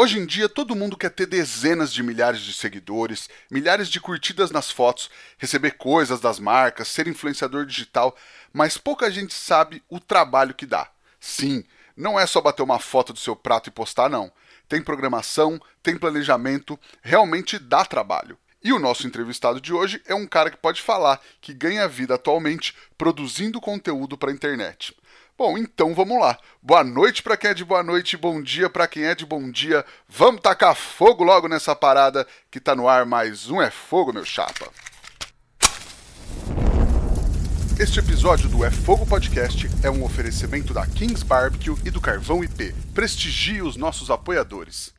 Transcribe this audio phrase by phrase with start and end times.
[0.00, 4.52] Hoje em dia, todo mundo quer ter dezenas de milhares de seguidores, milhares de curtidas
[4.52, 8.16] nas fotos, receber coisas das marcas, ser influenciador digital,
[8.52, 10.88] mas pouca gente sabe o trabalho que dá.
[11.18, 11.64] Sim,
[11.96, 14.30] não é só bater uma foto do seu prato e postar, não.
[14.68, 18.38] Tem programação, tem planejamento, realmente dá trabalho.
[18.62, 22.14] E o nosso entrevistado de hoje é um cara que pode falar que ganha vida
[22.14, 24.96] atualmente produzindo conteúdo para a internet.
[25.38, 26.36] Bom, então vamos lá.
[26.60, 29.48] Boa noite para quem é de boa noite, bom dia para quem é de bom
[29.52, 29.84] dia.
[30.08, 33.06] Vamos tacar fogo logo nessa parada que tá no ar.
[33.06, 34.66] Mais um é fogo, meu chapa.
[37.78, 42.42] Este episódio do É Fogo Podcast é um oferecimento da Kings Barbecue e do Carvão
[42.42, 42.74] IP.
[42.92, 44.92] Prestigie os nossos apoiadores.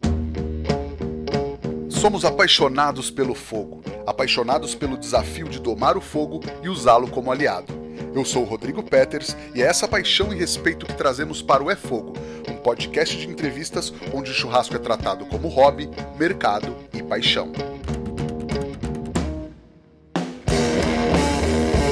[1.89, 7.88] Somos apaixonados pelo fogo, apaixonados pelo desafio de domar o fogo e usá-lo como aliado.
[8.13, 11.69] Eu sou o Rodrigo Peters e é essa paixão e respeito que trazemos para o
[11.69, 12.13] É Fogo,
[12.47, 17.51] um podcast de entrevistas onde o churrasco é tratado como hobby, mercado e paixão.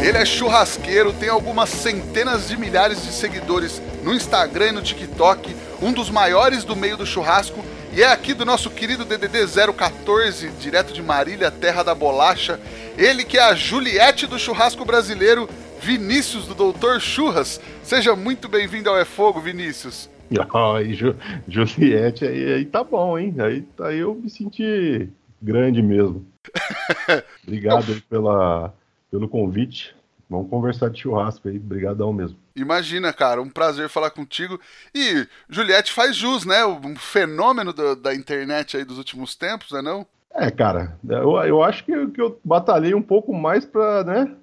[0.02, 5.54] Ele é churrasqueiro, tem algumas centenas de milhares de seguidores no Instagram e no TikTok,
[5.82, 7.64] um dos maiores do meio do churrasco
[7.98, 12.60] e é aqui do nosso querido DDD 014, direto de Marília, terra da bolacha.
[12.98, 15.50] Ele que é a Juliette do churrasco brasileiro
[15.82, 17.62] Vinícius do Doutor Churras.
[17.84, 20.10] Seja muito bem-vindo ao É Fogo, Vinícius.
[20.54, 21.16] Ai, Ju,
[21.48, 23.36] Juliette, aí, aí tá bom, hein?
[23.40, 25.10] Aí, aí eu me senti
[25.42, 26.26] grande mesmo.
[27.44, 28.74] Obrigado pela,
[29.10, 29.96] pelo convite.
[30.30, 32.38] Vamos conversar de churrasco aí, brigadão mesmo.
[32.54, 34.60] Imagina, cara, um prazer falar contigo.
[34.94, 36.66] E Juliette faz jus, né?
[36.66, 40.06] Um fenômeno do, da internet aí dos últimos tempos, né não?
[40.34, 44.36] É, cara, eu, eu acho que, que eu batalhei um pouco mais pra, né?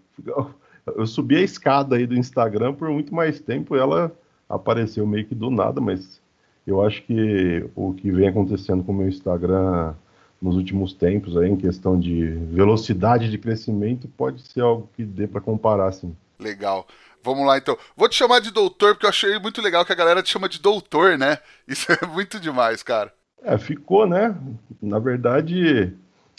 [0.86, 4.12] Eu subi a escada aí do Instagram por muito mais tempo, ela
[4.48, 6.20] apareceu meio que do nada, mas
[6.66, 9.94] eu acho que o que vem acontecendo com o meu Instagram
[10.40, 15.26] nos últimos tempos aí, em questão de velocidade de crescimento, pode ser algo que dê
[15.26, 16.14] para comparar, assim.
[16.38, 16.86] Legal.
[17.22, 17.78] Vamos lá então.
[17.96, 20.48] Vou te chamar de doutor, porque eu achei muito legal que a galera te chama
[20.48, 21.38] de doutor, né?
[21.66, 23.12] Isso é muito demais, cara.
[23.42, 24.36] É, ficou, né?
[24.82, 25.94] Na verdade,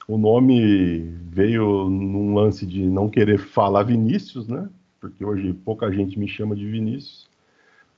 [0.07, 4.69] o nome veio num lance de não querer falar Vinícius, né?
[4.99, 7.27] Porque hoje pouca gente me chama de Vinícius.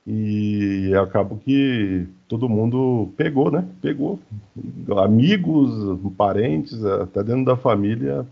[0.05, 3.67] E acabo que todo mundo pegou, né?
[3.81, 4.19] Pegou.
[5.03, 8.25] Amigos, parentes, até dentro da família,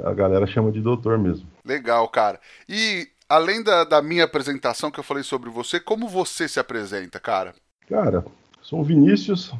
[0.00, 1.46] a galera chama de doutor mesmo.
[1.64, 2.40] Legal, cara.
[2.68, 7.20] E além da, da minha apresentação que eu falei sobre você, como você se apresenta,
[7.20, 7.54] cara?
[7.88, 8.24] Cara,
[8.60, 9.52] sou o Vinícius,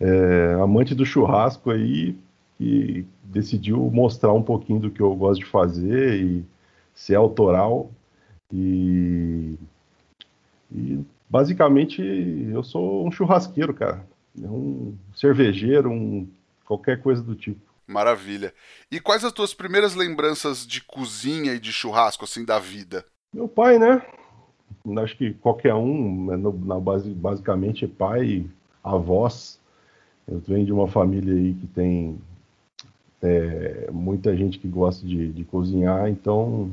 [0.00, 2.16] é, amante do churrasco aí,
[2.58, 6.44] que decidiu mostrar um pouquinho do que eu gosto de fazer e
[6.94, 7.90] ser autoral.
[8.52, 9.54] E,
[10.72, 14.06] e basicamente eu sou um churrasqueiro, cara.
[14.38, 16.28] Um cervejeiro, um
[16.64, 17.60] qualquer coisa do tipo.
[17.86, 18.52] Maravilha.
[18.90, 23.04] E quais as tuas primeiras lembranças de cozinha e de churrasco, assim, da vida?
[23.32, 24.02] Meu pai, né?
[24.98, 28.44] Acho que qualquer um, né, na base, basicamente, pai,
[28.82, 29.60] avós,
[30.28, 32.18] eu venho de uma família aí que tem
[33.22, 36.70] é, muita gente que gosta de, de, cozinhar, então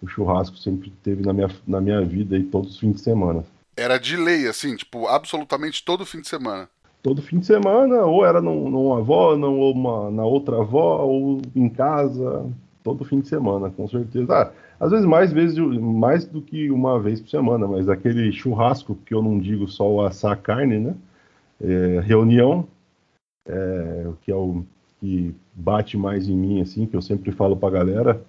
[0.00, 3.44] o churrasco sempre teve na minha, na minha vida aí todos os fins de semana.
[3.76, 6.68] Era de lei, assim, tipo, absolutamente todo fim de semana.
[7.02, 11.02] Todo fim de semana, ou era num, numa avó, não, ou uma, na outra avó,
[11.04, 12.46] ou em casa,
[12.84, 14.32] todo fim de semana, com certeza.
[14.32, 18.96] Ah, às vezes mais vezes mais do que uma vez por semana, mas aquele churrasco
[19.06, 20.94] que eu não digo só o assar carne, né?
[21.60, 22.66] É, reunião,
[23.46, 24.64] é, que é o
[25.00, 28.24] que bate mais em mim, assim, que eu sempre falo pra galera,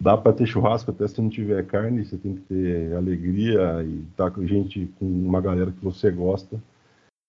[0.00, 4.00] dá para ter churrasco até se não tiver carne, você tem que ter alegria e
[4.10, 6.60] estar tá com gente, com uma galera que você gosta.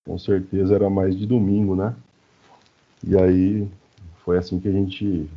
[0.06, 1.94] Com certeza era mais de domingo, né?
[3.06, 3.68] E aí
[4.24, 5.28] foi assim que a gente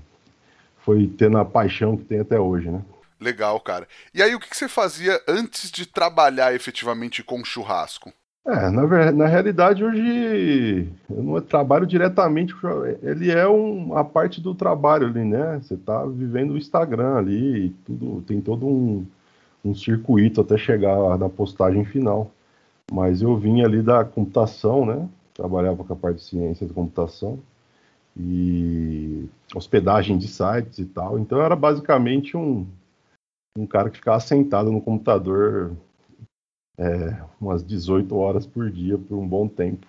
[0.79, 2.83] foi tendo a paixão que tem até hoje, né?
[3.19, 3.87] Legal, cara.
[4.13, 8.13] E aí o que você fazia antes de trabalhar efetivamente com churrasco?
[8.47, 12.53] É, na, na realidade, hoje eu não trabalho diretamente,
[13.02, 15.59] ele é um, a parte do trabalho ali, né?
[15.59, 19.03] Você está vivendo o Instagram ali, tudo, tem todo um,
[19.64, 22.31] um circuito até chegar na postagem final.
[22.91, 25.09] Mas eu vim ali da computação, né?
[25.34, 27.40] Trabalhava com a parte de ciência da computação
[28.17, 31.17] e hospedagem de sites e tal.
[31.19, 32.67] Então era basicamente um,
[33.58, 35.75] um cara que ficava sentado no computador
[36.77, 39.87] é, umas 18 horas por dia por um bom tempo.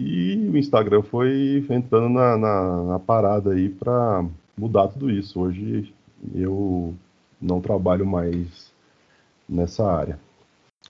[0.00, 4.24] E o Instagram foi entrando na, na, na parada aí para
[4.56, 5.40] mudar tudo isso.
[5.40, 5.94] Hoje
[6.34, 6.94] eu
[7.40, 8.72] não trabalho mais
[9.48, 10.18] nessa área.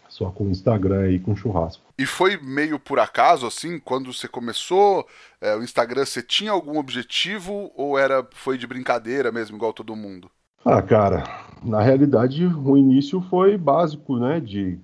[0.08, 1.82] só com o Instagram e com churrasco.
[1.98, 5.06] E foi meio por acaso, assim, quando você começou
[5.40, 9.94] é, o Instagram, você tinha algum objetivo ou era foi de brincadeira mesmo, igual todo
[9.94, 10.30] mundo?
[10.64, 11.24] Ah, cara,
[11.62, 14.40] na realidade o início foi básico, né?
[14.40, 14.78] De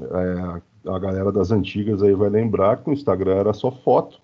[0.00, 4.20] é, a galera das antigas aí vai lembrar que o Instagram era só foto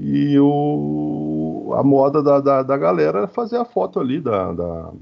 [0.00, 4.92] e o, a moda da, da, da galera era fazer a foto ali da, da,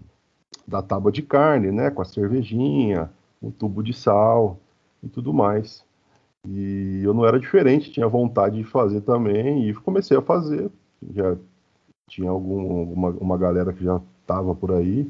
[0.67, 1.91] da tábua de carne, né?
[1.91, 4.59] Com a cervejinha, o tubo de sal
[5.03, 5.85] e tudo mais.
[6.47, 10.71] E eu não era diferente, tinha vontade de fazer também e comecei a fazer.
[11.15, 11.37] Já
[12.09, 15.09] tinha algum, uma, uma galera que já estava por aí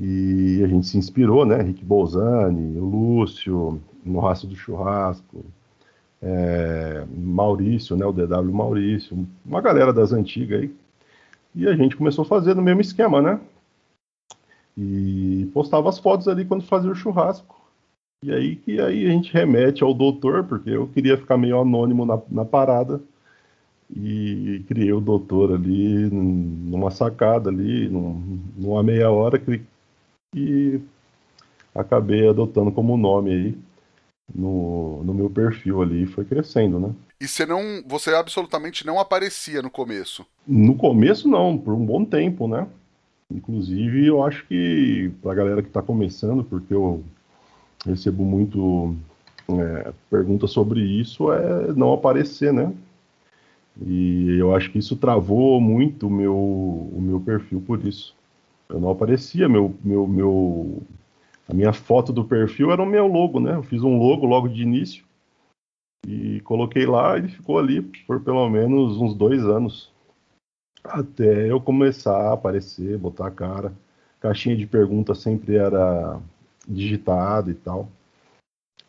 [0.00, 1.60] e a gente se inspirou, né?
[1.60, 5.44] Rick Bolzani, o Lúcio, no Raço do Churrasco,
[6.22, 8.06] é, Maurício, né?
[8.06, 10.74] O DW Maurício, uma galera das antigas aí.
[11.54, 13.38] E a gente começou a fazer no mesmo esquema, né?
[14.76, 17.60] E postava as fotos ali quando fazia o churrasco.
[18.24, 22.06] E aí que aí a gente remete ao doutor, porque eu queria ficar meio anônimo
[22.06, 23.00] na, na parada.
[23.94, 29.38] E criei o doutor ali numa sacada ali, num, numa meia hora
[30.34, 30.80] e
[31.74, 33.58] acabei adotando como nome aí
[34.34, 36.94] no, no meu perfil ali foi crescendo, né?
[37.20, 40.26] E você não, você absolutamente não aparecia no começo?
[40.46, 42.66] No começo não, por um bom tempo, né?
[43.30, 47.02] Inclusive, eu acho que para a galera que está começando, porque eu
[47.86, 48.94] recebo muito
[49.48, 52.72] é, perguntas sobre isso, é não aparecer, né?
[53.80, 58.14] E eu acho que isso travou muito o meu, o meu perfil por isso.
[58.72, 60.82] Eu não aparecia, meu, meu, meu,
[61.46, 63.54] a minha foto do perfil era o meu logo, né?
[63.54, 65.04] Eu fiz um logo logo de início
[66.06, 69.92] e coloquei lá e ficou ali por pelo menos uns dois anos.
[70.82, 73.74] Até eu começar a aparecer, botar a cara.
[74.18, 76.18] Caixinha de perguntas sempre era
[76.66, 77.90] digitada e tal.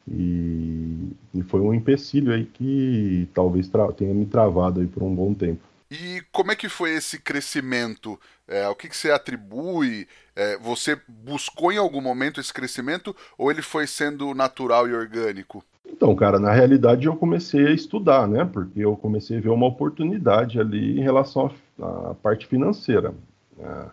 [0.08, 5.34] E, e, foi um empecilho aí que talvez tenha me travado aí por um bom
[5.34, 5.62] tempo.
[5.94, 8.20] E como é que foi esse crescimento?
[8.48, 10.08] É, o que, que você atribui?
[10.36, 15.64] É, você buscou em algum momento esse crescimento ou ele foi sendo natural e orgânico?
[15.88, 18.44] Então, cara, na realidade eu comecei a estudar, né?
[18.44, 23.14] Porque eu comecei a ver uma oportunidade ali em relação à parte financeira.
[23.60, 23.86] É,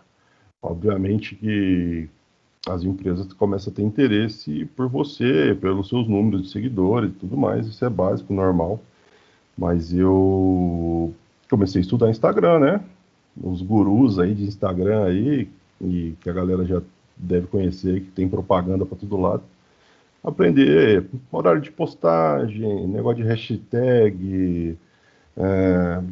[0.62, 2.08] obviamente que
[2.66, 7.36] as empresas começam a ter interesse por você, pelos seus números de seguidores e tudo
[7.36, 8.80] mais, isso é básico, normal.
[9.58, 11.14] Mas eu
[11.50, 12.80] comecei a estudar Instagram, né?
[13.42, 15.48] Os gurus aí de Instagram aí,
[15.80, 16.80] e que a galera já
[17.16, 19.42] deve conhecer, que tem propaganda para todo lado
[20.22, 24.78] aprender horário de postagem, negócio de hashtag,
[25.36, 26.02] é,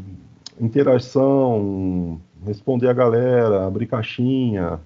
[0.61, 4.81] interação, responder a galera, abrir caixinha.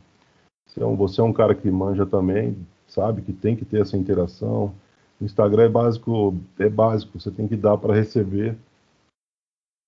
[0.66, 2.56] Você é, um, você é um cara que manja também,
[2.86, 4.72] sabe que tem que ter essa interação.
[5.20, 8.56] Instagram é básico, é básico, você tem que dar para receber.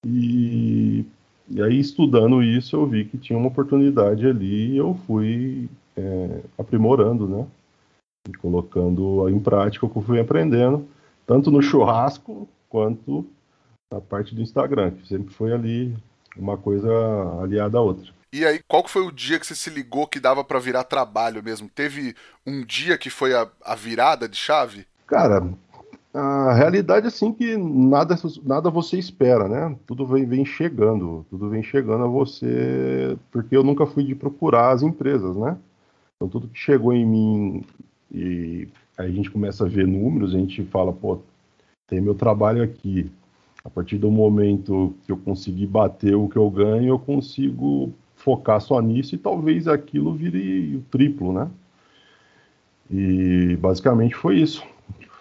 [0.05, 1.05] E,
[1.49, 6.41] e, aí, estudando isso, eu vi que tinha uma oportunidade ali e eu fui é,
[6.59, 7.47] aprimorando, né?
[8.29, 10.89] e colocando em prática o que eu fui aprendendo,
[11.27, 13.27] tanto no churrasco quanto
[13.93, 15.95] na parte do Instagram, que sempre foi ali
[16.37, 16.89] uma coisa
[17.43, 18.12] aliada à outra.
[18.33, 21.43] E aí, qual foi o dia que você se ligou que dava para virar trabalho
[21.43, 21.69] mesmo?
[21.69, 24.87] Teve um dia que foi a, a virada de chave?
[25.06, 25.49] Cara,
[26.15, 28.15] a realidade é assim que nada,
[28.45, 29.77] nada você espera, né?
[29.85, 34.71] Tudo vem, vem chegando, tudo vem chegando a você, porque eu nunca fui de procurar
[34.71, 35.59] as empresas, né?
[36.17, 37.65] Então tudo que chegou em mim
[38.13, 41.19] e aí a gente começa a ver números, a gente fala, pô,
[41.89, 43.11] tem meu trabalho aqui.
[43.65, 48.61] A partir do momento que eu conseguir bater o que eu ganho, eu consigo focar
[48.61, 51.51] só nisso e talvez aquilo vire o triplo, né?
[52.91, 54.63] E basicamente foi isso.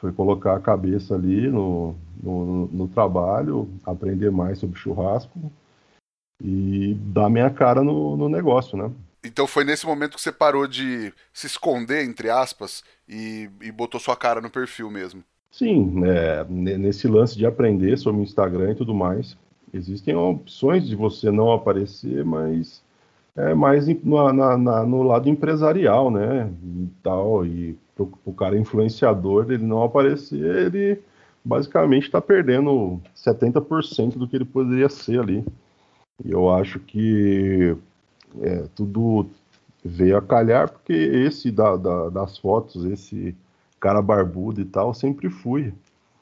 [0.03, 5.49] Foi colocar a cabeça ali no, no, no trabalho, aprender mais sobre churrasco
[6.43, 8.91] e dar minha cara no, no negócio, né?
[9.23, 13.97] Então foi nesse momento que você parou de se esconder, entre aspas, e, e botou
[13.97, 15.23] sua cara no perfil mesmo.
[15.49, 19.37] Sim, é, nesse lance de aprender sobre o Instagram e tudo mais,
[19.73, 22.83] existem opções de você não aparecer, mas
[23.37, 26.51] é mais na, na, no lado empresarial, né?
[26.61, 31.01] E tal, e pro, o cara influenciador ele não aparecer, ele
[31.43, 35.45] basicamente está perdendo 70% do que ele poderia ser ali.
[36.23, 37.75] E eu acho que
[38.41, 39.27] é, tudo
[39.83, 43.35] veio a calhar, porque esse da, da, das fotos, esse
[43.79, 45.73] cara barbudo e tal, sempre fui.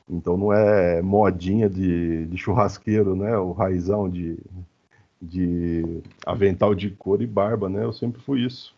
[0.09, 3.37] Então não é modinha de, de churrasqueiro, né?
[3.37, 4.37] O raizão de,
[5.21, 7.83] de avental de cor e barba, né?
[7.83, 8.73] Eu sempre fui isso.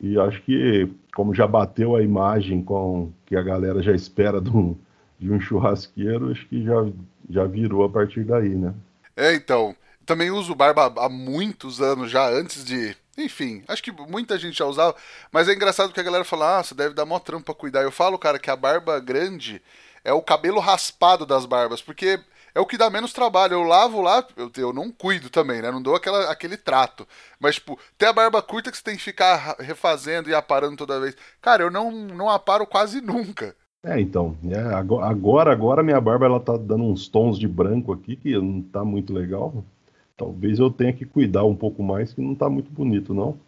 [0.00, 4.50] E acho que, como já bateu a imagem com que a galera já espera de
[4.50, 4.76] um,
[5.18, 6.86] de um churrasqueiro, acho que já,
[7.30, 8.74] já virou a partir daí, né?
[9.16, 9.74] É, então.
[10.04, 12.96] Também uso barba há muitos anos já, antes de.
[13.18, 14.94] Enfim, acho que muita gente já usava.
[15.32, 17.82] Mas é engraçado que a galera fala, ah, você deve dar mó trampo pra cuidar.
[17.82, 19.60] Eu falo, cara, que a barba grande
[20.04, 22.20] é o cabelo raspado das barbas, porque
[22.56, 23.52] é o que dá menos trabalho.
[23.52, 25.70] Eu lavo lá, eu, eu não cuido também, né?
[25.70, 27.06] Não dou aquela, aquele trato.
[27.38, 30.98] Mas, tipo, ter a barba curta que você tem que ficar refazendo e aparando toda
[30.98, 31.14] vez.
[31.42, 33.54] Cara, eu não, não aparo quase nunca.
[33.84, 38.16] É, então, é, agora, agora minha barba ela tá dando uns tons de branco aqui
[38.16, 39.62] que não tá muito legal.
[40.16, 43.38] Talvez eu tenha que cuidar um pouco mais, que não tá muito bonito, não.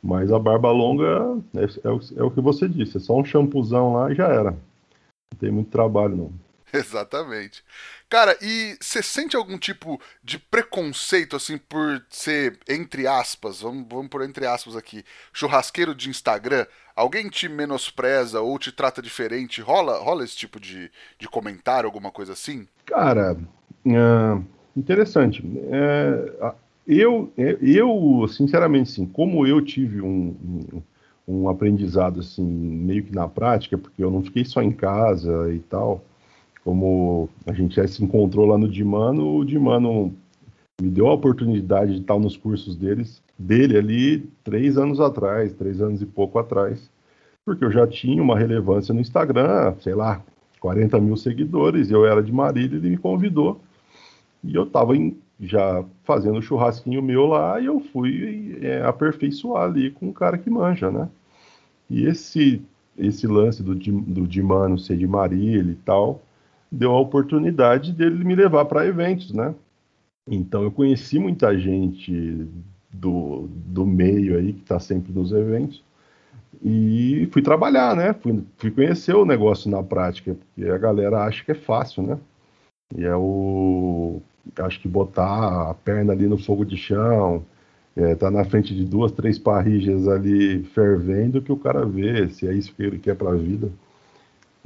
[0.00, 3.94] Mas a barba longa é, é, é o que você disse, é só um shampoozão
[3.94, 4.52] lá e já era.
[4.52, 6.43] Não tem muito trabalho, não.
[6.76, 7.62] Exatamente.
[8.08, 14.08] Cara, e você sente algum tipo de preconceito, assim, por ser, entre aspas, vamos, vamos
[14.08, 16.66] por entre aspas aqui, churrasqueiro de Instagram?
[16.96, 19.60] Alguém te menospreza ou te trata diferente?
[19.60, 22.66] Rola, rola esse tipo de, de comentário, alguma coisa assim?
[22.86, 23.36] Cara,
[23.86, 24.42] é,
[24.76, 25.42] interessante.
[25.70, 26.54] É,
[26.86, 30.82] eu, eu, sinceramente, assim, como eu tive um, um,
[31.26, 35.60] um aprendizado, assim, meio que na prática, porque eu não fiquei só em casa e
[35.60, 36.04] tal
[36.64, 40.14] como a gente já se encontrou lá no Dimano, o Dimano
[40.80, 45.80] me deu a oportunidade de estar nos cursos deles, dele ali três anos atrás, três
[45.80, 46.90] anos e pouco atrás,
[47.44, 50.22] porque eu já tinha uma relevância no Instagram, sei lá,
[50.58, 53.60] 40 mil seguidores, eu era de Marília, ele me convidou,
[54.42, 54.94] e eu estava
[55.38, 60.38] já fazendo o churrasquinho meu lá, e eu fui é, aperfeiçoar ali com o cara
[60.38, 61.08] que manja, né?
[61.90, 62.62] E esse,
[62.96, 66.22] esse lance do, do Dimano ser de Marília e tal,
[66.74, 69.54] deu a oportunidade dele me levar para eventos, né?
[70.28, 72.46] Então eu conheci muita gente
[72.92, 75.82] do, do meio aí que está sempre nos eventos
[76.62, 78.14] e fui trabalhar, né?
[78.14, 82.18] Fui, fui conhecer o negócio na prática, porque a galera acha que é fácil, né?
[82.96, 84.20] E é o.
[84.58, 87.44] Acho que botar a perna ali no fogo de chão,
[87.96, 92.46] é, tá na frente de duas, três parrilhas ali fervendo, que o cara vê se
[92.46, 93.70] é isso que ele quer para a vida.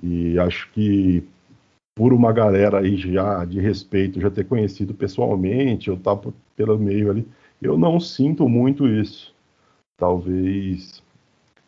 [0.02, 1.24] E acho que
[1.98, 6.16] por uma galera aí já de respeito, já ter conhecido pessoalmente, eu tá
[6.54, 7.26] pelo meio ali,
[7.60, 9.34] eu não sinto muito isso.
[9.96, 11.02] Talvez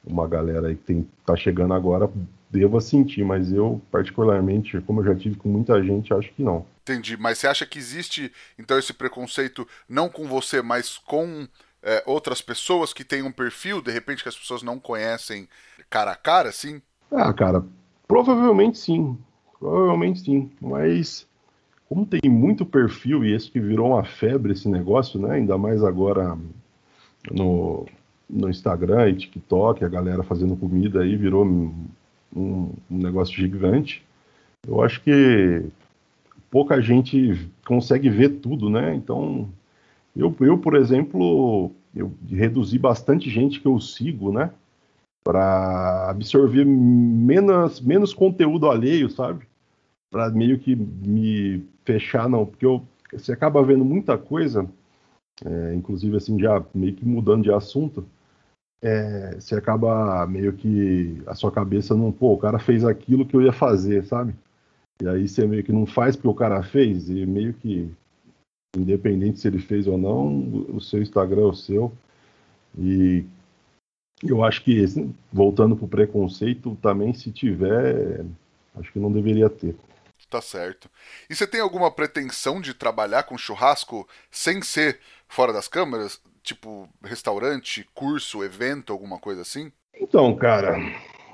[0.07, 2.09] uma galera aí que tem, tá chegando agora
[2.49, 6.65] deva sentir, mas eu, particularmente, como eu já tive com muita gente, acho que não.
[6.83, 11.49] Entendi, mas você acha que existe, então, esse preconceito não com você, mas com
[11.83, 15.49] é, outras pessoas que têm um perfil, de repente, que as pessoas não conhecem
[15.89, 16.81] cara a cara, sim?
[17.11, 17.65] Ah, cara,
[18.07, 19.19] provavelmente sim.
[19.61, 21.29] Provavelmente sim, mas
[21.87, 25.35] como tem muito perfil e esse que virou uma febre esse negócio, né?
[25.35, 26.39] Ainda mais agora
[27.31, 27.87] no,
[28.29, 31.75] no Instagram e TikTok, a galera fazendo comida aí virou um,
[32.35, 34.03] um negócio gigante.
[34.67, 35.63] Eu acho que
[36.51, 38.95] pouca gente consegue ver tudo, né?
[38.95, 39.47] Então,
[40.17, 44.51] eu, eu por exemplo, eu reduzi bastante gente que eu sigo, né?
[45.23, 49.50] Para absorver menos, menos conteúdo alheio, sabe?
[50.11, 54.69] Para meio que me fechar, não, porque eu, você acaba vendo muita coisa,
[55.45, 58.05] é, inclusive assim, já meio que mudando de assunto,
[58.83, 63.37] é, você acaba meio que a sua cabeça não, pô, o cara fez aquilo que
[63.37, 64.35] eu ia fazer, sabe?
[65.03, 67.91] E aí você meio que não faz porque o cara fez, e meio que,
[68.77, 71.93] independente se ele fez ou não, o seu Instagram é o seu.
[72.79, 73.25] E
[74.23, 74.85] eu acho que,
[75.33, 78.25] voltando pro preconceito, também se tiver,
[78.77, 79.75] acho que não deveria ter.
[80.31, 80.89] Tá certo.
[81.29, 86.23] E você tem alguma pretensão de trabalhar com churrasco sem ser fora das câmeras?
[86.41, 89.73] Tipo, restaurante, curso, evento, alguma coisa assim?
[90.01, 90.77] Então, cara,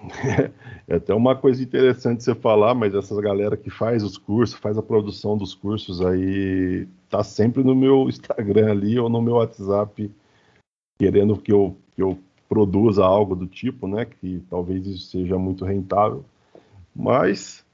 [0.88, 4.78] é até uma coisa interessante você falar, mas essas galera que faz os cursos, faz
[4.78, 10.10] a produção dos cursos aí, tá sempre no meu Instagram ali ou no meu WhatsApp,
[10.98, 14.06] querendo que eu, que eu produza algo do tipo, né?
[14.06, 16.24] Que talvez isso seja muito rentável.
[16.94, 17.65] Mas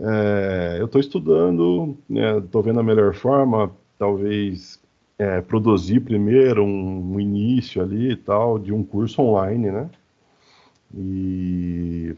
[0.00, 4.80] é, eu estou estudando, estou né, vendo a melhor forma, talvez
[5.18, 9.90] é, produzir primeiro um, um, início ali e tal, de um curso online, né?
[10.94, 12.16] E,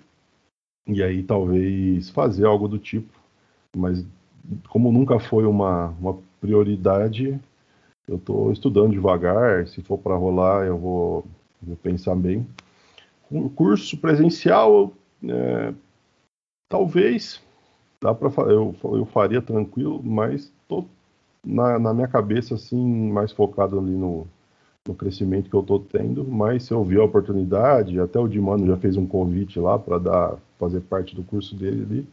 [0.87, 3.13] e aí talvez fazer algo do tipo.
[3.77, 4.05] Mas
[4.69, 7.41] como nunca foi uma, uma prioridade,
[8.07, 9.67] eu estou estudando devagar.
[9.67, 11.25] Se for para rolar, eu vou,
[11.61, 12.47] vou, pensar bem.
[13.31, 14.93] Um curso presencial,
[15.25, 15.75] é,
[16.69, 17.43] talvez,
[18.03, 20.85] dá para eu, eu faria tranquilo, mas tô
[21.45, 24.27] na, na minha cabeça assim mais focado ali no,
[24.87, 28.67] no crescimento que eu estou tendo, mas se eu vi a oportunidade, até o Dimano
[28.67, 32.09] já fez um convite lá para dar fazer parte do curso dele ali,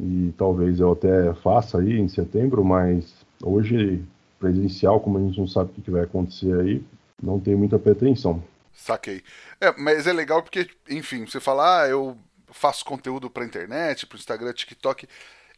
[0.00, 4.02] e talvez eu até faça aí em setembro, mas hoje
[4.38, 6.82] presencial, como a gente não sabe o que vai acontecer aí,
[7.22, 8.42] não tem muita pretensão.
[8.72, 9.22] Saquei.
[9.60, 12.16] É, mas é legal porque, enfim, você fala, ah, eu
[12.54, 15.08] faço conteúdo pra internet, pro Instagram, TikTok,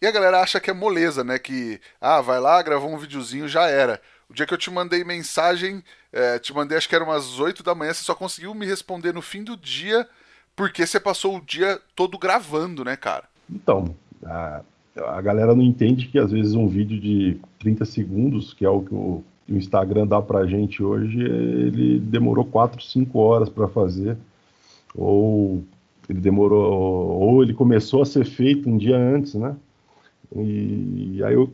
[0.01, 1.39] e a galera acha que é moleza, né?
[1.39, 4.01] Que, ah, vai lá, gravou um videozinho, já era.
[4.29, 7.63] O dia que eu te mandei mensagem, é, te mandei acho que era umas 8
[7.63, 10.09] da manhã, você só conseguiu me responder no fim do dia,
[10.55, 13.25] porque você passou o dia todo gravando, né, cara?
[13.49, 14.63] Então, a,
[14.97, 18.83] a galera não entende que às vezes um vídeo de 30 segundos, que é o
[18.83, 24.17] que o, o Instagram dá pra gente hoje, ele demorou 4, 5 horas para fazer.
[24.95, 25.63] Ou
[26.09, 26.73] ele demorou,
[27.21, 29.57] ou ele começou a ser feito um dia antes, né?
[30.35, 31.53] E, aí eu,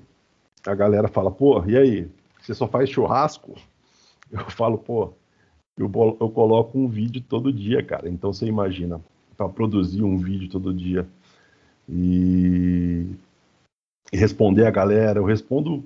[0.67, 2.09] a galera fala, pô, e aí?
[2.41, 3.55] Você só faz churrasco?
[4.33, 5.13] Eu falo, pô,
[5.77, 8.09] eu, eu coloco um vídeo todo dia, cara.
[8.09, 8.99] Então você imagina,
[9.37, 11.07] para produzir um vídeo todo dia
[11.87, 13.07] e,
[14.11, 15.85] e responder a galera, eu respondo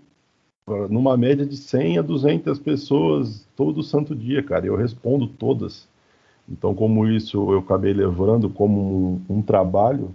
[0.91, 4.67] numa média de 100 a 200 pessoas todo santo dia, cara.
[4.67, 5.89] Eu respondo todas.
[6.49, 10.15] Então, como isso eu acabei levando como um, um trabalho,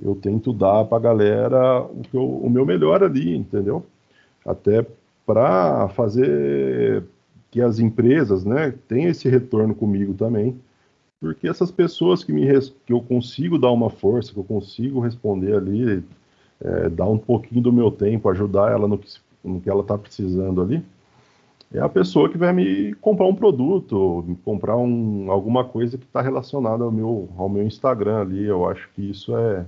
[0.00, 3.84] eu tento dar para a galera o, eu, o meu melhor ali, entendeu?
[4.46, 4.86] Até
[5.26, 7.04] para fazer
[7.50, 10.56] que as empresas, né, tenham esse retorno comigo também,
[11.20, 12.46] porque essas pessoas que me
[12.84, 16.02] que eu consigo dar uma força, que eu consigo responder ali,
[16.60, 19.08] é, dar um pouquinho do meu tempo, ajudar ela no que,
[19.44, 20.82] no que ela está precisando ali,
[21.74, 26.20] é a pessoa que vai me comprar um produto, comprar um, alguma coisa que está
[26.20, 28.44] relacionada ao meu, ao meu Instagram ali.
[28.44, 29.66] Eu acho que isso é,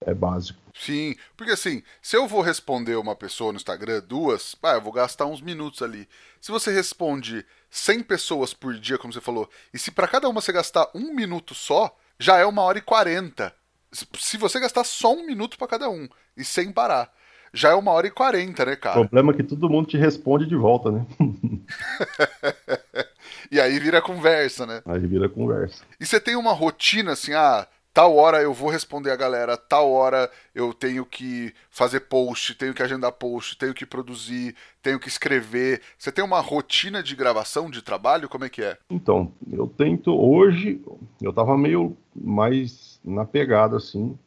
[0.00, 0.58] é básico.
[0.74, 4.92] Sim, porque assim, se eu vou responder uma pessoa no Instagram, duas, ah, eu vou
[4.92, 6.06] gastar uns minutos ali.
[6.40, 10.40] Se você responde 100 pessoas por dia, como você falou, e se para cada uma
[10.40, 13.54] você gastar um minuto só, já é uma hora e quarenta.
[13.92, 17.10] Se você gastar só um minuto para cada um, e sem parar,
[17.52, 19.00] já é uma hora e quarenta, né, cara?
[19.00, 21.06] O problema é que todo mundo te responde de volta, né?
[23.50, 24.82] e aí vira conversa, né?
[24.86, 25.84] Aí vira conversa.
[26.00, 29.90] E você tem uma rotina assim, ah tal hora eu vou responder a galera, tal
[29.90, 35.08] hora eu tenho que fazer post, tenho que agendar post, tenho que produzir, tenho que
[35.08, 35.80] escrever.
[35.96, 38.28] Você tem uma rotina de gravação, de trabalho?
[38.28, 38.76] Como é que é?
[38.90, 40.14] Então, eu tento.
[40.14, 40.78] Hoje,
[41.22, 44.18] eu tava meio mais na pegada, assim.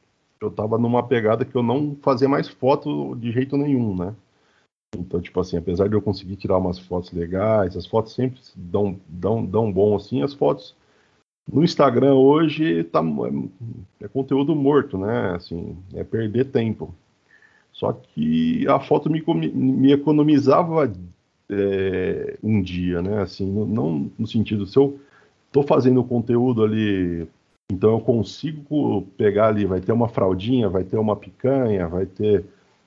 [0.42, 4.16] Eu tava numa pegada que eu não fazia mais foto de jeito nenhum, né?
[4.98, 9.00] Então, tipo assim, apesar de eu conseguir tirar umas fotos legais, as fotos sempre dão,
[9.08, 10.76] dão, dão bom, assim, as fotos
[11.52, 15.36] no Instagram hoje tá, é, é conteúdo morto, né?
[15.36, 16.94] Assim, é perder tempo.
[17.72, 20.92] Só que a foto me, me economizava
[21.50, 23.22] é, um dia, né?
[23.22, 25.00] Assim, não no sentido, se eu
[25.52, 27.28] tô fazendo conteúdo ali,
[27.72, 32.46] então eu consigo pegar ali, vai ter uma fraldinha, vai ter uma picanha, vai ter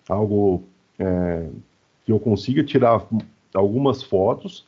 [0.09, 0.64] algo
[0.99, 1.49] é,
[2.05, 3.07] que eu consiga tirar
[3.55, 4.66] algumas fotos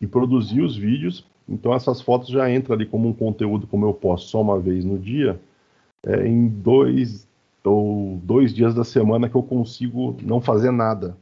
[0.00, 3.92] e produzir os vídeos então essas fotos já entram ali como um conteúdo, como eu
[3.92, 5.38] posto só uma vez no dia,
[6.06, 7.28] é, em dois
[7.64, 11.16] ou dois dias da semana que eu consigo não fazer nada.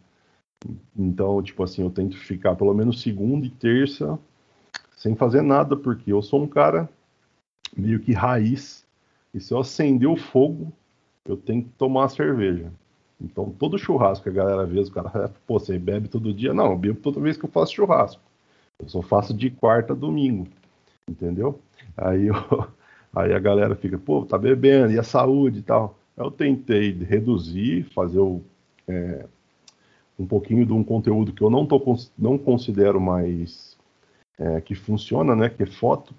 [0.97, 4.19] Então, tipo assim, eu tento ficar pelo menos segunda e terça
[4.97, 6.89] sem fazer nada, porque eu sou um cara
[7.81, 8.87] meio que raiz.
[9.33, 10.73] E se eu acender o fogo,
[11.25, 12.73] eu tenho que tomar uma cerveja.
[13.21, 16.55] Então, todo churrasco que a galera vê, os caras, pô, você bebe todo dia?
[16.55, 18.23] Não, eu bebo toda vez que eu faço churrasco.
[18.79, 20.47] Eu só faço de quarta a domingo,
[21.09, 21.59] entendeu?
[21.97, 22.35] Aí, eu,
[23.15, 25.99] aí a galera fica, pô, tá bebendo, e a saúde e tal.
[26.17, 28.41] Eu tentei reduzir, fazer o,
[28.87, 29.27] é,
[30.19, 31.81] um pouquinho de um conteúdo que eu não, tô,
[32.17, 33.77] não considero mais
[34.39, 35.49] é, que funciona, né?
[35.49, 36.15] Que é foto,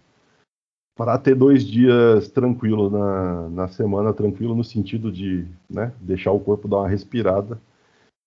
[1.00, 6.40] para ter dois dias tranquilo na, na semana, tranquilo no sentido de né, deixar o
[6.42, 7.58] corpo dar uma respirada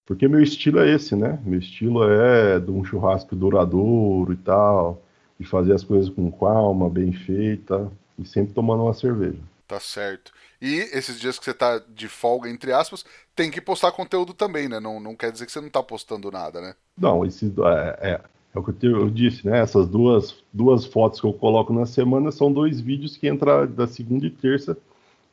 [0.05, 1.39] porque meu estilo é esse, né?
[1.45, 5.03] Meu estilo é de um churrasco duradouro e tal,
[5.39, 9.39] e fazer as coisas com calma, bem feita, e sempre tomando uma cerveja.
[9.67, 10.33] Tá certo.
[10.61, 13.05] E esses dias que você tá de folga, entre aspas,
[13.35, 14.81] tem que postar conteúdo também, né?
[14.81, 16.75] Não, não quer dizer que você não tá postando nada, né?
[16.99, 18.21] Não, esse, é, é,
[18.55, 19.61] é o que eu, disse, né?
[19.61, 23.87] Essas duas, duas fotos que eu coloco na semana são dois vídeos que entram da
[23.87, 24.77] segunda e terça,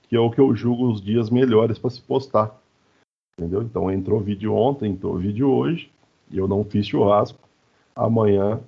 [0.07, 2.59] que é o que eu julgo os dias melhores para se postar
[3.39, 3.63] entendeu?
[3.63, 5.89] Então entrou vídeo ontem, entrou vídeo hoje,
[6.29, 7.39] e eu não fiz churrasco.
[7.95, 8.59] Amanhã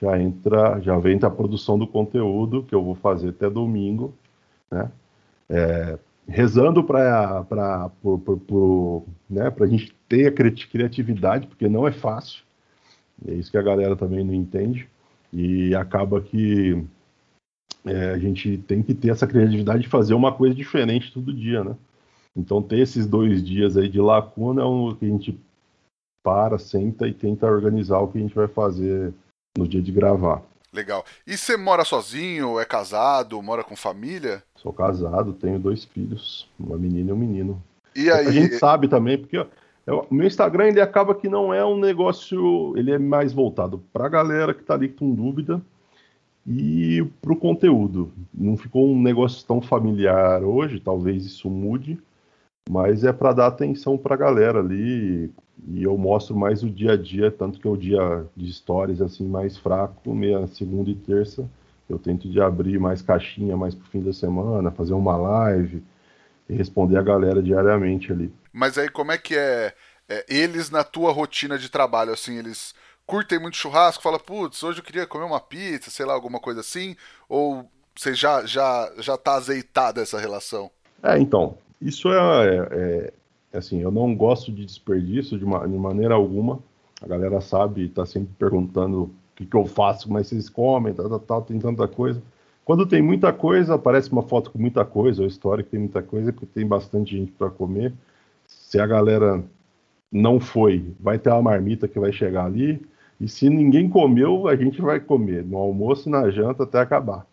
[0.00, 4.14] já entra, já vem a produção do conteúdo que eu vou fazer até domingo,
[4.70, 4.90] né?
[5.48, 7.44] É, rezando para
[9.28, 12.44] né, a gente ter a criatividade, porque não é fácil.
[13.26, 14.88] É isso que a galera também não entende.
[15.32, 16.84] E acaba que
[17.84, 21.62] é, a gente tem que ter essa criatividade de fazer uma coisa diferente todo dia,
[21.62, 21.76] né?
[22.36, 25.38] Então ter esses dois dias aí de lacuna é um que a gente
[26.22, 29.12] para, senta e tenta organizar o que a gente vai fazer
[29.56, 30.42] no dia de gravar.
[30.72, 31.04] Legal.
[31.26, 34.42] E você mora sozinho, é casado, mora com família?
[34.56, 37.62] Sou casado, tenho dois filhos, uma menina e um menino.
[37.96, 38.28] E aí?
[38.28, 39.44] A gente sabe também, porque
[39.92, 44.06] o meu Instagram ele acaba que não é um negócio, ele é mais voltado para
[44.06, 45.60] a galera que está ali com dúvida
[46.46, 48.12] e para o conteúdo.
[48.32, 51.98] Não ficou um negócio tão familiar hoje, talvez isso mude,
[52.68, 55.30] mas é para dar atenção para a galera ali
[55.68, 59.00] e eu mostro mais o dia a dia, tanto que é o dia de stories
[59.00, 61.48] assim mais fraco, meia segunda e terça,
[61.88, 65.82] eu tento de abrir mais caixinha mais pro fim da semana, fazer uma live
[66.48, 68.32] e responder a galera diariamente ali.
[68.52, 69.74] Mas aí como é que é,
[70.08, 72.74] é eles na tua rotina de trabalho, assim, eles
[73.06, 76.60] curtem muito churrasco, fala, putz, hoje eu queria comer uma pizza, sei lá, alguma coisa
[76.60, 76.94] assim,
[77.28, 80.70] ou você já já já tá azeitada essa relação?
[81.02, 83.12] É, então, isso é, é,
[83.52, 86.60] é assim, eu não gosto de desperdício de, uma, de maneira alguma.
[87.02, 91.08] A galera sabe, está sempre perguntando o que, que eu faço, mas vocês comem, tal,
[91.08, 92.22] tal, tal, tem tanta coisa.
[92.64, 96.02] Quando tem muita coisa, aparece uma foto com muita coisa, ou história que tem muita
[96.02, 97.92] coisa, porque tem bastante gente para comer.
[98.70, 99.42] Se a galera
[100.12, 102.80] não foi, vai ter uma marmita que vai chegar ali.
[103.20, 107.26] E se ninguém comeu, a gente vai comer no almoço e na janta até acabar.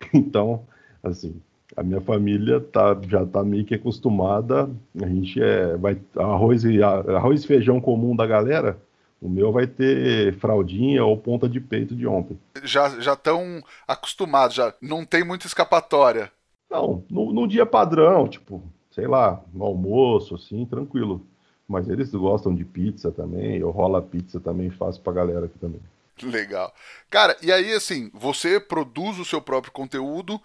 [0.14, 0.62] Então,
[1.02, 1.34] assim,
[1.76, 4.70] a minha família tá, já está meio que acostumada.
[5.02, 8.78] A gente é, vai arroz e arroz e feijão comum da galera.
[9.20, 12.38] O meu vai ter fraldinha ou ponta de peito de ontem.
[12.62, 16.30] Já já estão acostumados, já não tem muita escapatória.
[16.70, 18.62] Não, no, no, dia padrão, tipo,
[18.94, 21.26] sei lá, no almoço, assim, tranquilo.
[21.66, 25.80] Mas eles gostam de pizza também, eu rola pizza também, faço pra galera aqui também.
[26.22, 26.72] Legal.
[27.10, 30.40] Cara, e aí assim, você produz o seu próprio conteúdo,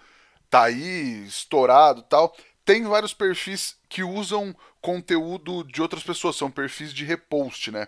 [0.50, 2.36] tá aí estourado tal.
[2.66, 7.88] Tem vários perfis que usam conteúdo de outras pessoas, são perfis de repost, né?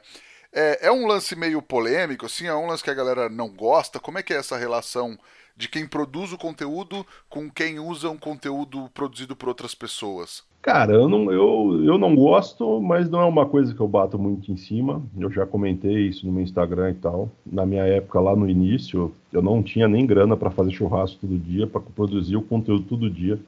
[0.53, 3.99] É, é um lance meio polêmico, assim, é um lance que a galera não gosta.
[3.99, 5.17] Como é que é essa relação
[5.55, 10.43] de quem produz o conteúdo com quem usa um conteúdo produzido por outras pessoas?
[10.61, 14.19] Cara, eu não, eu, eu não gosto, mas não é uma coisa que eu bato
[14.19, 15.01] muito em cima.
[15.17, 17.31] Eu já comentei isso no meu Instagram e tal.
[17.43, 21.37] Na minha época, lá no início, eu não tinha nem grana para fazer churrasco todo
[21.39, 23.39] dia, para produzir o conteúdo todo dia.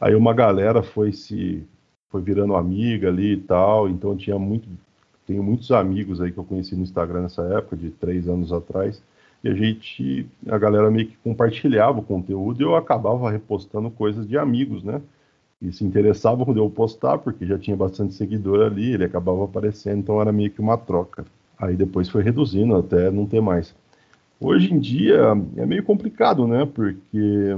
[0.00, 1.64] Aí uma galera foi se
[2.10, 4.68] foi virando amiga ali e tal, então eu tinha muito
[5.26, 9.02] tenho muitos amigos aí que eu conheci no Instagram nessa época, de três anos atrás,
[9.46, 14.26] e a gente, a galera meio que compartilhava o conteúdo e eu acabava repostando coisas
[14.26, 15.00] de amigos, né?
[15.60, 20.00] e se interessavam quando eu postar, porque já tinha bastante seguidor ali, ele acabava aparecendo,
[20.00, 21.24] então era meio que uma troca.
[21.58, 23.74] Aí depois foi reduzindo até não ter mais.
[24.38, 26.66] Hoje em dia é meio complicado, né?
[26.66, 27.56] Porque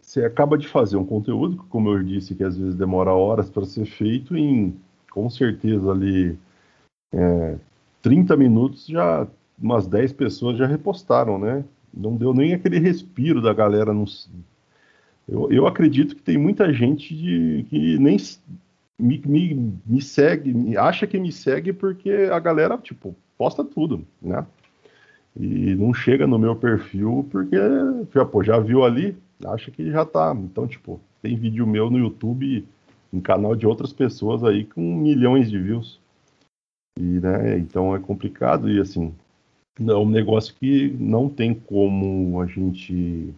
[0.00, 3.50] você acaba de fazer um conteúdo, que, como eu disse, que às vezes demora horas
[3.50, 4.74] para ser feito, em
[5.10, 6.38] com certeza ali
[7.12, 7.56] é,
[8.00, 9.28] 30 minutos já
[9.60, 11.64] umas 10 pessoas já repostaram, né?
[11.92, 14.28] Não deu nem aquele respiro da galera nos,
[15.28, 18.16] eu, eu acredito que tem muita gente de, que nem
[18.98, 24.06] me, me, me segue, me, acha que me segue porque a galera, tipo, posta tudo,
[24.20, 24.46] né?
[25.36, 27.56] E não chega no meu perfil porque
[28.14, 30.34] já, pô, já viu ali, acha que já tá.
[30.36, 32.64] Então, tipo, tem vídeo meu no YouTube,
[33.12, 35.98] em canal de outras pessoas aí com milhões de views.
[36.98, 39.12] E, né, então é complicado e assim,
[39.78, 43.34] é um negócio que não tem como a gente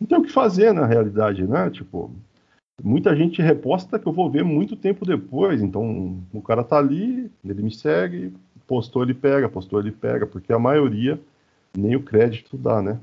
[0.00, 1.70] não tem o que fazer na realidade, né?
[1.70, 2.10] Tipo,
[2.82, 5.62] muita gente reposta que eu vou ver muito tempo depois.
[5.62, 8.32] Então, o cara tá ali, ele me segue,
[8.66, 11.20] postou, ele pega, postou, ele pega, porque a maioria
[11.76, 12.98] nem o crédito dá, né?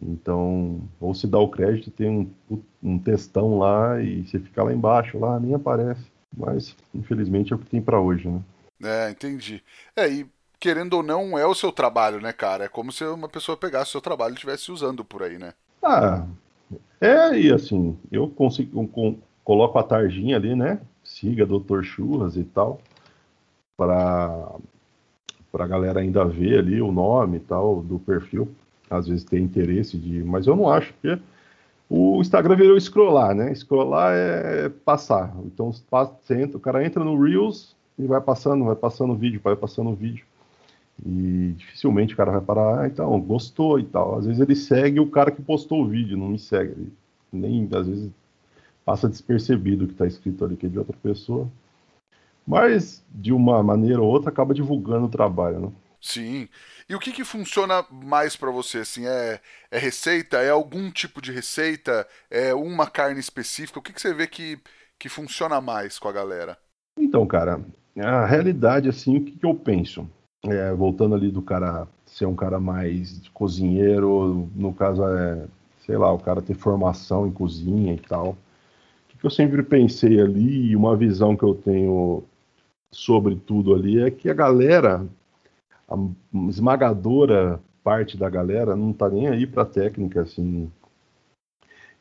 [0.00, 2.08] Então, ou se dá o crédito, tem
[2.50, 6.04] um, um textão lá e você fica lá embaixo, lá nem aparece.
[6.36, 8.42] Mas, infelizmente, é o que tem para hoje, né?
[8.82, 9.62] É, entendi.
[9.96, 10.26] É, e
[10.58, 12.64] querendo ou não, é o seu trabalho, né, cara?
[12.64, 15.52] É como se uma pessoa pegasse o seu trabalho e estivesse usando por aí, né?
[15.82, 16.26] Ah,
[17.00, 20.80] é, e assim, eu consigo, com, coloco a tarjinha ali, né?
[21.04, 21.82] Siga Dr.
[21.82, 22.80] Churras e tal,
[23.76, 24.48] para
[25.58, 28.48] a galera ainda ver ali o nome e tal do perfil.
[28.88, 30.22] Às vezes tem interesse de.
[30.24, 31.20] Mas eu não acho, porque
[31.88, 33.54] o Instagram virou scrollar, né?
[33.54, 35.34] Scrollar é passar.
[35.44, 39.40] Então você entra, o cara entra no Reels e vai passando, vai passando o vídeo,
[39.42, 40.24] vai passando o vídeo.
[41.04, 44.18] E dificilmente o cara vai parar, ah, então, gostou e tal.
[44.18, 46.72] Às vezes ele segue o cara que postou o vídeo, não me segue.
[46.72, 46.92] Ele
[47.32, 48.10] nem, às vezes,
[48.84, 51.50] passa despercebido o que está escrito ali, que é de outra pessoa.
[52.46, 55.72] Mas, de uma maneira ou outra, acaba divulgando o trabalho, né?
[56.00, 56.48] Sim.
[56.88, 58.78] E o que, que funciona mais para você?
[58.78, 60.38] Assim, é, é receita?
[60.38, 62.06] É algum tipo de receita?
[62.30, 63.80] É uma carne específica?
[63.80, 64.58] O que, que você vê que,
[64.98, 66.56] que funciona mais com a galera?
[66.96, 67.60] Então, cara,
[67.98, 70.08] a realidade, assim, o que, que eu penso?
[70.44, 75.48] É, voltando ali do cara ser um cara mais cozinheiro, no caso é,
[75.80, 78.30] sei lá, o cara ter formação em cozinha e tal.
[78.30, 82.22] O que, eu sempre pensei ali, e uma visão que eu tenho
[82.92, 85.06] sobre tudo ali, é que a galera
[85.88, 85.96] a
[86.48, 90.70] esmagadora parte da galera não tá nem aí pra técnica, assim.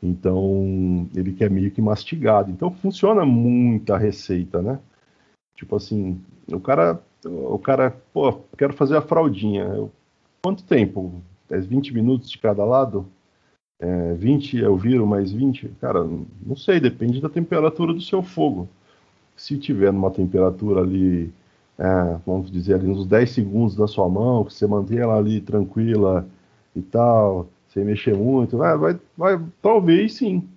[0.01, 2.49] Então, ele quer meio que mastigado.
[2.51, 4.79] Então, funciona muito a receita, né?
[5.55, 6.19] Tipo assim,
[6.51, 9.63] o cara, o cara, pô, quero fazer a fraldinha.
[9.63, 9.91] Eu,
[10.43, 11.21] quanto tempo?
[11.49, 13.05] É 20 minutos de cada lado?
[13.79, 15.69] É, 20 eu viro mais 20?
[15.81, 18.67] Cara, não sei, depende da temperatura do seu fogo.
[19.35, 21.33] Se tiver numa temperatura ali
[21.77, 25.41] é, vamos dizer ali, uns 10 segundos da sua mão, que você mantém ela ali
[25.41, 26.25] tranquila
[26.75, 30.47] e tal, sem mexer muito, vai, vai, vai, talvez sim.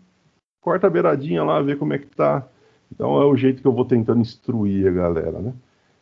[0.61, 2.47] Corta a beiradinha lá, vê como é que tá.
[2.93, 5.53] Então é o jeito que eu vou tentando instruir a galera, né?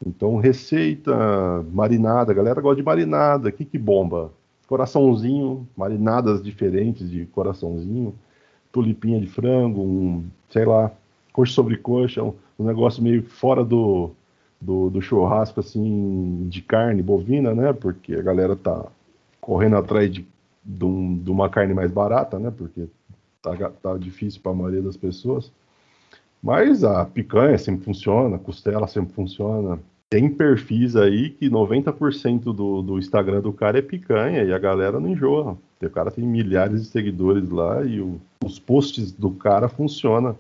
[0.04, 1.14] Então, receita
[1.72, 4.32] marinada, a galera gosta de marinada, que que bomba?
[4.68, 8.14] Coraçãozinho, marinadas diferentes de coraçãozinho,
[8.72, 10.92] tulipinha de frango, um, sei lá,
[11.32, 14.10] coxa sobre coxa, um, um negócio meio fora do,
[14.60, 17.72] do, do churrasco assim de carne bovina, né?
[17.72, 18.86] Porque a galera tá
[19.40, 20.26] correndo atrás de,
[20.64, 22.50] de, um, de uma carne mais barata, né?
[22.50, 22.86] Porque
[23.40, 25.52] tá, tá difícil para a maioria das pessoas.
[26.46, 29.80] Mas a picanha sempre funciona, a costela sempre funciona.
[30.08, 35.00] Tem perfis aí que 90% do, do Instagram do cara é picanha e a galera
[35.00, 35.58] não enjoa.
[35.82, 40.38] O cara tem milhares de seguidores lá e o, os posts do cara funcionam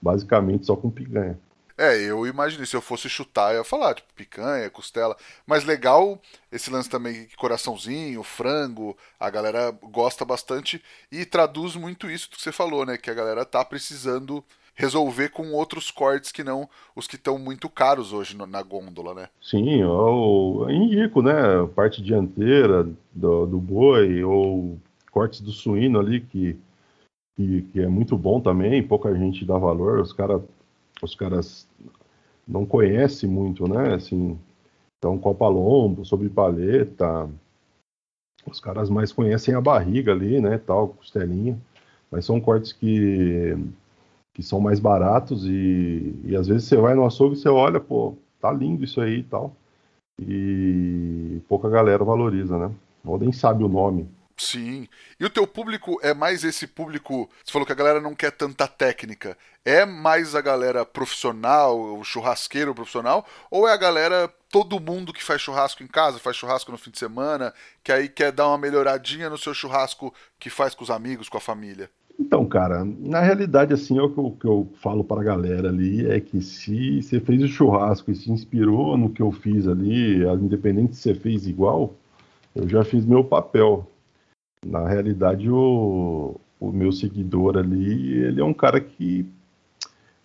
[0.00, 1.36] basicamente só com picanha.
[1.76, 5.16] É, eu imaginei, se eu fosse chutar, eu ia falar, tipo, picanha, costela.
[5.44, 6.20] Mas legal
[6.52, 12.52] esse lance também, coraçãozinho, frango, a galera gosta bastante e traduz muito isso que você
[12.52, 12.96] falou, né?
[12.96, 14.44] Que a galera tá precisando
[14.78, 19.28] resolver com outros cortes que não os que estão muito caros hoje na gôndola, né?
[19.42, 21.34] Sim, eu indico, né?
[21.74, 24.78] Parte dianteira do, do boi ou
[25.10, 26.56] cortes do suíno ali que,
[27.36, 30.40] que, que, é muito bom também, pouca gente dá valor, os caras
[31.02, 31.66] os caras
[32.46, 33.94] não conhecem muito, né?
[33.94, 34.38] Assim,
[34.96, 37.28] então, Copa Lombo, sobre paleta,
[38.46, 40.56] os caras mais conhecem a barriga ali, né?
[40.58, 41.58] Tal, costelinha,
[42.10, 43.56] mas são cortes que,
[44.38, 47.80] que são mais baratos e, e às vezes você vai no açougue e você olha,
[47.80, 49.52] pô, tá lindo isso aí e tal.
[50.16, 52.70] E pouca galera valoriza, né?
[53.04, 54.08] Ou nem sabe o nome.
[54.36, 54.86] Sim.
[55.18, 57.28] E o teu público é mais esse público.
[57.44, 59.36] Você falou que a galera não quer tanta técnica.
[59.64, 63.26] É mais a galera profissional, o churrasqueiro profissional?
[63.50, 66.92] Ou é a galera, todo mundo que faz churrasco em casa, faz churrasco no fim
[66.92, 70.90] de semana, que aí quer dar uma melhoradinha no seu churrasco que faz com os
[70.90, 71.90] amigos, com a família?
[72.18, 75.68] Então, cara, na realidade, assim, é o que eu, que eu falo para a galera
[75.68, 79.68] ali é que se você fez o churrasco e se inspirou no que eu fiz
[79.68, 81.94] ali, independente se você fez igual,
[82.56, 83.88] eu já fiz meu papel.
[84.66, 89.24] Na realidade, o, o meu seguidor ali, ele é um cara que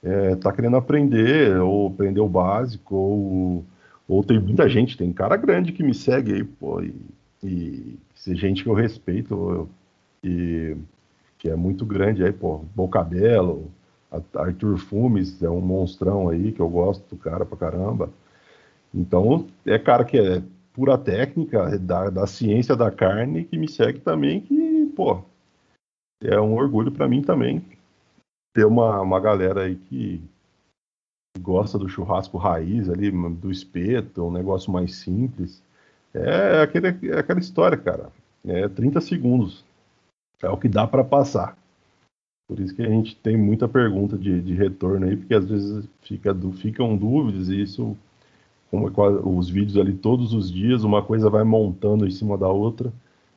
[0.01, 3.65] é, tá querendo aprender, ou aprender o básico, ou,
[4.07, 6.93] ou tem muita gente, tem cara grande que me segue aí, pô, e,
[7.43, 7.99] e
[8.35, 9.69] gente que eu respeito,
[10.23, 10.75] e
[11.43, 13.69] que é muito grande aí, pô, Bocabelo,
[14.33, 18.09] Arthur Fumes é um monstrão aí, que eu gosto do cara pra caramba.
[18.95, 23.99] Então, é cara que é pura técnica da, da ciência da carne que me segue
[23.99, 25.21] também, que, pô,
[26.23, 27.61] é um orgulho para mim também
[28.55, 30.23] ter uma, uma galera aí que
[31.41, 35.61] gosta do churrasco raiz ali, do espeto, um negócio mais simples.
[36.13, 38.13] É, aquele, é aquela história, cara.
[38.45, 39.65] É 30 segundos.
[40.43, 41.57] É o que dá para passar.
[42.47, 45.87] Por isso que a gente tem muita pergunta de, de retorno aí, porque às vezes
[46.01, 47.97] fica, ficam dúvidas e isso
[48.69, 48.91] como é
[49.29, 52.91] os vídeos ali todos os dias, uma coisa vai montando em cima da outra.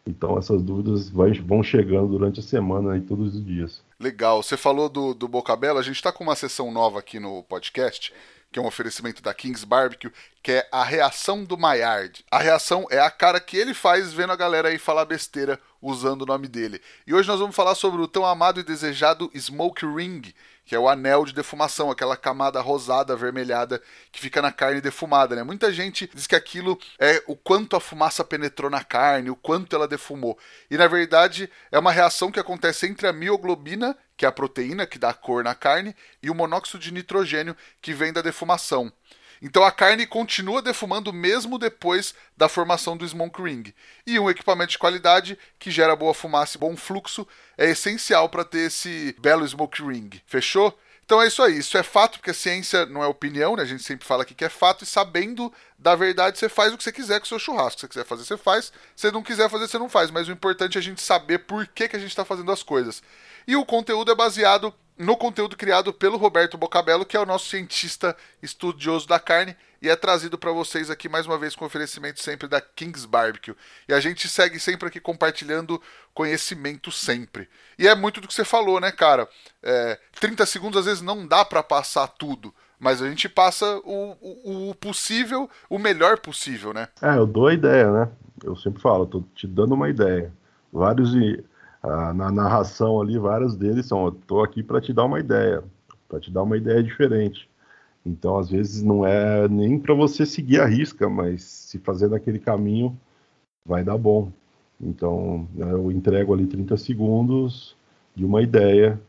[0.07, 3.83] Então essas dúvidas vão chegando durante a semana aí todos os dias.
[4.01, 4.43] Legal.
[4.43, 8.15] Você falou do, do Bocabela, a gente está com uma sessão nova aqui no podcast,
[8.53, 12.25] que é um oferecimento da Kings Barbecue, que é a reação do Maillard.
[12.31, 16.23] A reação é a cara que ele faz vendo a galera aí falar besteira usando
[16.23, 16.81] o nome dele.
[17.07, 20.23] E hoje nós vamos falar sobre o tão amado e desejado Smoke Ring,
[20.67, 25.37] que é o anel de defumação, aquela camada rosada, avermelhada que fica na carne defumada,
[25.37, 25.45] né?
[25.45, 29.77] Muita gente diz que aquilo é o quanto a fumaça penetrou na carne, o quanto
[29.77, 30.37] ela defumou.
[30.69, 34.87] E na verdade é uma reação que acontece entre a mioglobina, que é a proteína
[34.87, 38.93] que dá cor na carne, e o monóxido de nitrogênio que vem da defumação.
[39.41, 43.75] Então a carne continua defumando mesmo depois da formação do smoke ring.
[44.07, 48.45] E um equipamento de qualidade que gera boa fumaça e bom fluxo é essencial para
[48.45, 50.11] ter esse belo smoke ring.
[50.27, 50.77] Fechou?
[51.07, 53.63] Então é isso aí, isso é fato, porque a ciência não é opinião, né?
[53.63, 56.77] A gente sempre fala aqui que é fato, e sabendo da verdade, você faz o
[56.77, 57.79] que você quiser com o seu churrasco.
[57.79, 58.73] Se você quiser fazer, você faz.
[58.97, 60.11] Se não quiser fazer, você não faz.
[60.11, 62.65] Mas o importante é a gente saber por que, que a gente está fazendo as
[62.65, 63.05] coisas.
[63.47, 67.49] E o conteúdo é baseado no conteúdo criado pelo Roberto Bocabello, que é o nosso
[67.49, 72.21] cientista estudioso da carne, e é trazido para vocês aqui mais uma vez com oferecimento
[72.21, 73.55] sempre da Kings Barbecue.
[73.87, 75.81] E a gente segue sempre aqui compartilhando
[76.15, 77.49] conhecimento sempre.
[77.79, 79.29] E é muito do que você falou, né, cara?
[79.63, 82.53] É, 30 segundos às vezes não dá para passar tudo.
[82.79, 86.89] Mas a gente passa o, o, o, possível, o melhor possível, né?
[87.01, 88.11] É, eu dou a ideia, né?
[88.45, 90.33] Eu sempre falo, tô te dando uma ideia.
[90.73, 91.15] Vários
[91.87, 95.63] ah, na narração ali, vários deles são: estou aqui para te dar uma ideia,
[96.09, 97.49] para te dar uma ideia diferente.
[98.05, 102.39] Então, às vezes, não é nem para você seguir a risca, mas se fazer naquele
[102.39, 102.97] caminho,
[103.65, 104.31] vai dar bom.
[104.81, 107.77] Então, eu entrego ali 30 segundos
[108.15, 109.01] de uma ideia,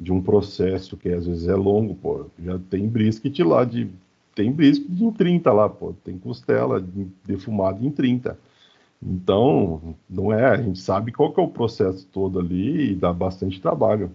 [0.00, 2.26] de um processo que às vezes é longo, pô.
[2.38, 3.90] Já tem brisket lá de.
[4.34, 5.92] Tem brisket em 30 lá, pô.
[6.04, 6.82] Tem costela
[7.24, 8.38] defumada em 30.
[9.04, 13.12] Então, não é, a gente sabe qual que é o processo todo ali e dá
[13.12, 14.10] bastante trabalho.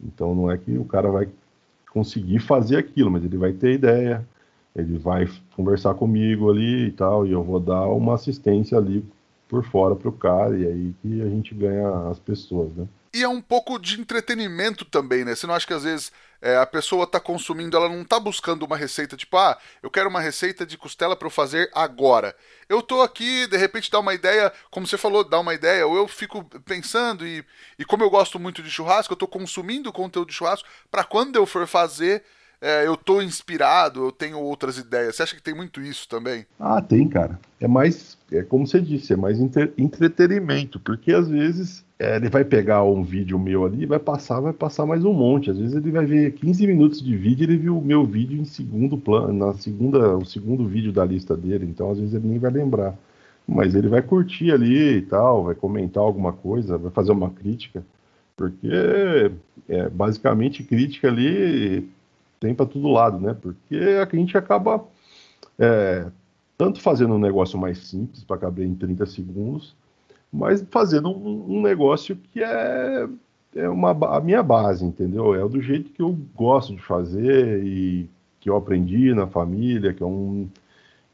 [0.00, 1.28] Então, não é que o cara vai
[1.90, 4.26] conseguir fazer aquilo, mas ele vai ter ideia,
[4.76, 9.04] ele vai conversar comigo ali e tal, e eu vou dar uma assistência ali
[9.48, 12.86] por fora para o cara, e aí que a gente ganha as pessoas, né?
[13.12, 15.34] E é um pouco de entretenimento também, né?
[15.34, 18.64] Você não acha que às vezes é, a pessoa está consumindo, ela não está buscando
[18.64, 22.34] uma receita tipo, ah, eu quero uma receita de costela para eu fazer agora.
[22.68, 25.96] Eu tô aqui, de repente dá uma ideia, como você falou, dá uma ideia, ou
[25.96, 27.44] eu fico pensando e,
[27.78, 31.36] e como eu gosto muito de churrasco, eu estou consumindo conteúdo de churrasco para quando
[31.36, 32.22] eu for fazer,
[32.60, 35.16] é, eu tô inspirado, eu tenho outras ideias.
[35.16, 36.46] Você acha que tem muito isso também?
[36.58, 37.38] Ah, tem, cara.
[37.60, 42.28] É mais, é como você disse, é mais entre, entretenimento, porque às vezes é, ele
[42.28, 45.50] vai pegar um vídeo meu ali, vai passar, vai passar mais um monte.
[45.50, 48.44] Às vezes ele vai ver 15 minutos de vídeo, ele viu o meu vídeo em
[48.44, 52.38] segundo plano, na segunda, o segundo vídeo da lista dele, então às vezes ele nem
[52.38, 52.96] vai lembrar.
[53.46, 57.84] Mas ele vai curtir ali e tal, vai comentar alguma coisa, vai fazer uma crítica,
[58.36, 59.32] porque
[59.68, 61.88] é, basicamente crítica ali
[62.38, 63.34] tem para todo lado, né?
[63.34, 64.84] Porque a gente acaba
[65.58, 66.06] é,
[66.56, 69.74] tanto fazendo um negócio mais simples para caber em 30 segundos,
[70.32, 73.08] mas fazendo um, um negócio que é,
[73.54, 75.34] é uma, a minha base, entendeu?
[75.34, 78.08] É do jeito que eu gosto de fazer e
[78.40, 80.48] que eu aprendi na família, que é um,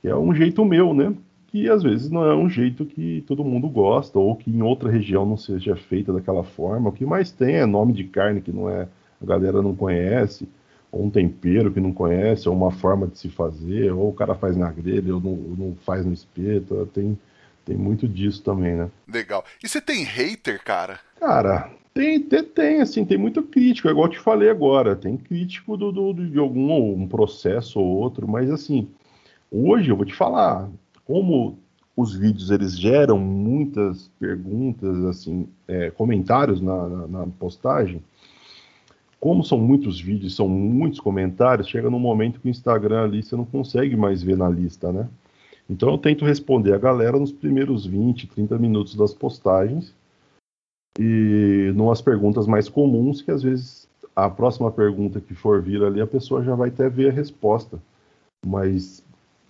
[0.03, 1.15] que é um jeito meu, né?
[1.49, 4.91] Que às vezes não é um jeito que todo mundo gosta, ou que em outra
[4.91, 6.91] região não seja feita daquela forma.
[6.91, 8.89] O que mais tem é nome de carne que não é,
[9.23, 10.49] a galera não conhece
[10.95, 14.37] ou um tempero que não conhece, ou uma forma de se fazer, ou o cara
[14.37, 17.19] faz na grelha, ou não, ou não faz no espeto, tem,
[17.65, 18.91] tem muito disso também, né?
[19.09, 19.45] Legal.
[19.63, 21.01] E você tem hater, cara?
[21.19, 25.17] Cara, tem, tem, tem, assim, tem muito crítico, é igual eu te falei agora, tem
[25.17, 28.89] crítico do, do, de algum um processo ou outro, mas assim,
[29.51, 30.69] hoje eu vou te falar,
[31.05, 31.59] como
[31.97, 38.03] os vídeos eles geram muitas perguntas, assim, é, comentários na, na, na postagem,
[39.21, 43.35] como são muitos vídeos, são muitos comentários, chega num momento que o Instagram ali você
[43.37, 45.09] não consegue mais ver na lista, né?
[45.69, 49.95] Então eu tento responder a galera nos primeiros 20, 30 minutos das postagens
[50.99, 56.01] e numas perguntas mais comuns que às vezes a próxima pergunta que for vir ali
[56.01, 57.81] a pessoa já vai até ver a resposta.
[58.47, 59.03] Mas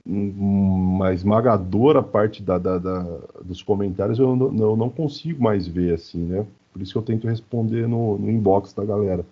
[0.07, 3.03] uma esmagadora parte da, da, da,
[3.43, 6.47] dos comentários eu não, eu não, consigo mais ver assim, né?
[6.73, 9.25] Por isso que eu tento responder no, no inbox da galera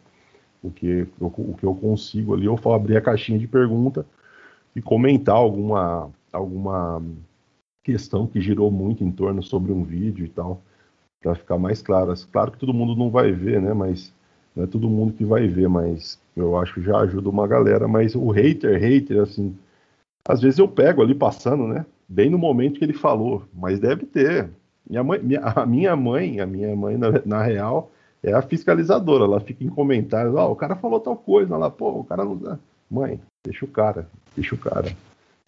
[0.63, 4.07] o que, o, o que eu consigo ali, eu vou abrir a caixinha de pergunta
[4.75, 7.03] e comentar alguma, alguma
[7.83, 10.63] questão que girou muito em torno sobre um vídeo e tal,
[11.21, 12.13] para ficar mais claro.
[12.31, 13.73] Claro que todo mundo não vai ver, né?
[13.73, 14.13] Mas
[14.55, 17.89] não é todo mundo que vai ver, mas eu acho que já ajuda uma galera.
[17.89, 19.57] Mas o hater, hater, assim,
[20.27, 21.85] às vezes eu pego ali passando, né?
[22.09, 24.51] Bem no momento que ele falou, mas deve ter.
[24.89, 27.91] Minha mãe, minha, a minha mãe, a minha mãe, na, na real,
[28.23, 31.71] é a fiscalizadora, ela fica em comentários, ó, oh, o cara falou tal coisa lá,
[31.71, 32.59] pô, o cara não dá.
[32.91, 34.95] Mãe, deixa o cara, deixa o cara.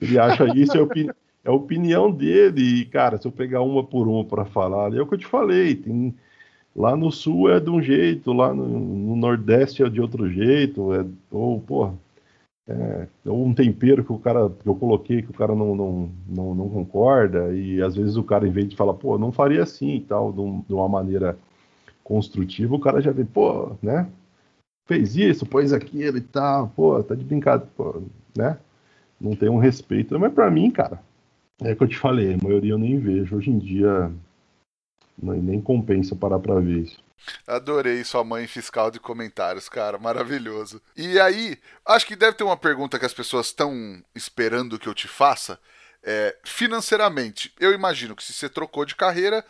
[0.01, 1.11] Ele acha isso, é, opini...
[1.45, 5.07] é opinião dele, e, cara, se eu pegar uma por uma para falar, é o
[5.07, 6.15] que eu te falei, tem...
[6.75, 10.93] lá no sul é de um jeito, lá no, no nordeste é de outro jeito,
[10.95, 11.05] é...
[11.31, 11.95] ou, porra,
[12.67, 16.11] é, ou um tempero que o cara que eu coloquei que o cara não, não,
[16.27, 19.63] não, não, concorda, e às vezes o cara, em vez de falar, pô, não faria
[19.63, 21.39] assim e tal, de, um, de uma maneira
[22.03, 24.09] construtivo, o cara já vê, pô, né?
[24.87, 28.03] Fez isso, pôs aquilo e tal, pô, tá de brincadeira, pô,
[28.37, 28.59] né?
[29.21, 30.19] Não tem um respeito.
[30.19, 31.03] Mas para mim, cara,
[31.63, 33.37] é que eu te falei, a maioria eu nem vejo.
[33.37, 34.13] Hoje em dia
[35.17, 37.03] nem compensa parar pra ver isso.
[37.47, 40.81] Adorei sua mãe fiscal de comentários, cara, maravilhoso.
[40.97, 44.95] E aí, acho que deve ter uma pergunta que as pessoas estão esperando que eu
[44.95, 45.59] te faça.
[46.03, 49.43] É, financeiramente, eu imagino que se você trocou de carreira,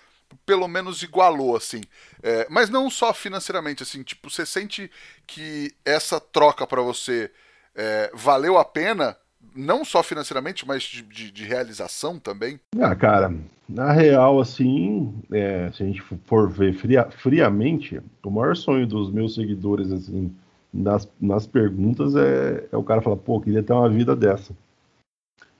[0.46, 1.80] pelo menos igualou, assim.
[2.22, 4.90] É, mas não só financeiramente, assim, tipo, você sente
[5.26, 7.30] que essa troca para você
[7.74, 9.16] é, valeu a pena,
[9.55, 12.59] não só financeiramente, mas de, de, de, realização também?
[12.80, 13.34] Ah, cara,
[13.68, 19.11] na real, assim, é, se a gente for ver fria, friamente, o maior sonho dos
[19.11, 20.34] meus seguidores, assim,
[20.72, 24.52] nas, nas perguntas é, é o cara falar, pô, queria ter uma vida dessa.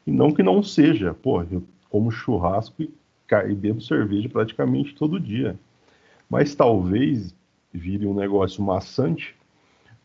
[0.07, 1.63] E não que não seja, pô, eu
[1.95, 2.93] como churrasco e,
[3.49, 5.57] e bebo cerveja praticamente todo dia.
[6.29, 7.33] Mas talvez
[7.73, 9.37] vire um negócio maçante,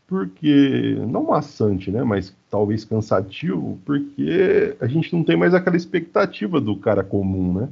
[0.10, 6.60] porque não maçante, né, mas talvez cansativo, porque a gente não tem mais aquela expectativa
[6.60, 7.70] do cara comum, né?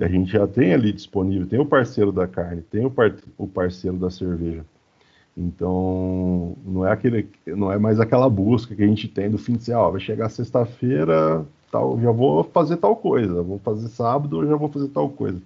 [0.00, 3.46] A gente já tem ali disponível, tem o parceiro da carne, tem o, par o
[3.46, 4.64] parceiro da cerveja.
[5.36, 9.52] Então, não é aquele, não é mais aquela busca que a gente tem do fim
[9.52, 14.56] de semana, vai chegar sexta-feira, tal, já vou fazer tal coisa, vou fazer sábado, já
[14.56, 15.40] vou fazer tal coisa.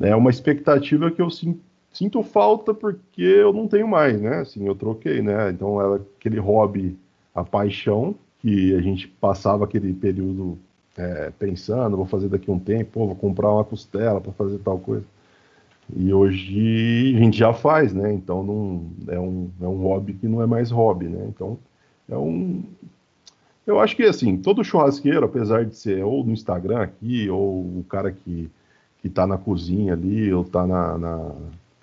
[0.00, 1.60] É uma expectativa que eu sinto,
[1.94, 4.40] sinto falta porque eu não tenho mais, né?
[4.40, 5.50] Assim, eu troquei, né?
[5.50, 6.98] Então, era aquele hobby,
[7.34, 10.58] a paixão, que a gente passava aquele período
[10.98, 15.04] é, pensando, vou fazer daqui um tempo, vou comprar uma costela para fazer tal coisa.
[15.94, 18.12] E hoje a gente já faz, né?
[18.12, 21.24] Então não é um, é um hobby que não é mais hobby, né?
[21.28, 21.58] Então
[22.08, 22.62] é um.
[23.66, 27.84] Eu acho que assim, todo churrasqueiro, apesar de ser ou no Instagram aqui, ou o
[27.88, 28.50] cara que,
[29.00, 31.32] que tá na cozinha ali, ou tá na, na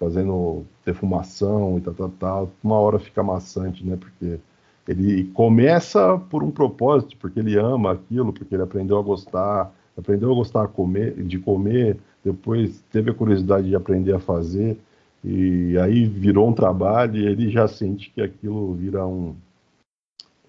[0.02, 3.96] fazendo defumação e tal, tal, tal, uma hora fica maçante, né?
[3.96, 4.40] Porque
[4.88, 10.32] ele começa por um propósito, porque ele ama aquilo, porque ele aprendeu a gostar, aprendeu
[10.32, 14.78] a gostar de comer, de comer depois teve a curiosidade de aprender a fazer,
[15.24, 19.36] e aí virou um trabalho e ele já sente que aquilo vira um,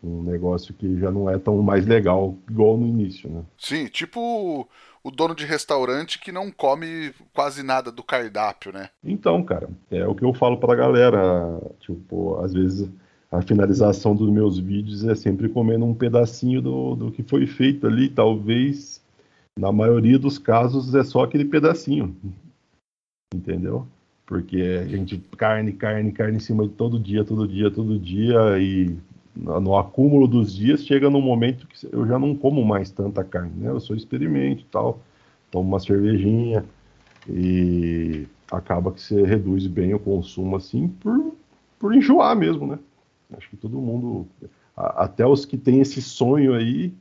[0.03, 3.43] um negócio que já não é tão mais legal igual no início, né?
[3.57, 4.69] Sim, tipo
[5.05, 8.91] o dono de restaurante que não come quase nada do cardápio, né?
[9.03, 12.89] Então, cara, é o que eu falo pra galera, tipo, às vezes
[13.31, 17.87] a finalização dos meus vídeos é sempre comendo um pedacinho do, do que foi feito
[17.87, 19.03] ali, talvez
[19.59, 22.15] na maioria dos casos é só aquele pedacinho.
[23.35, 23.87] Entendeu?
[24.27, 28.59] Porque a gente carne, carne, carne em cima de todo dia, todo dia, todo dia
[28.59, 28.97] e
[29.35, 33.53] no acúmulo dos dias chega num momento que eu já não como mais tanta carne,
[33.57, 33.71] né?
[33.71, 35.01] Eu sou experimente e tal,
[35.51, 36.65] tomo uma cervejinha
[37.29, 41.35] e acaba que você reduz bem o consumo assim por,
[41.79, 42.79] por enjoar mesmo, né?
[43.37, 44.27] Acho que todo mundo,
[44.77, 46.93] até os que têm esse sonho aí,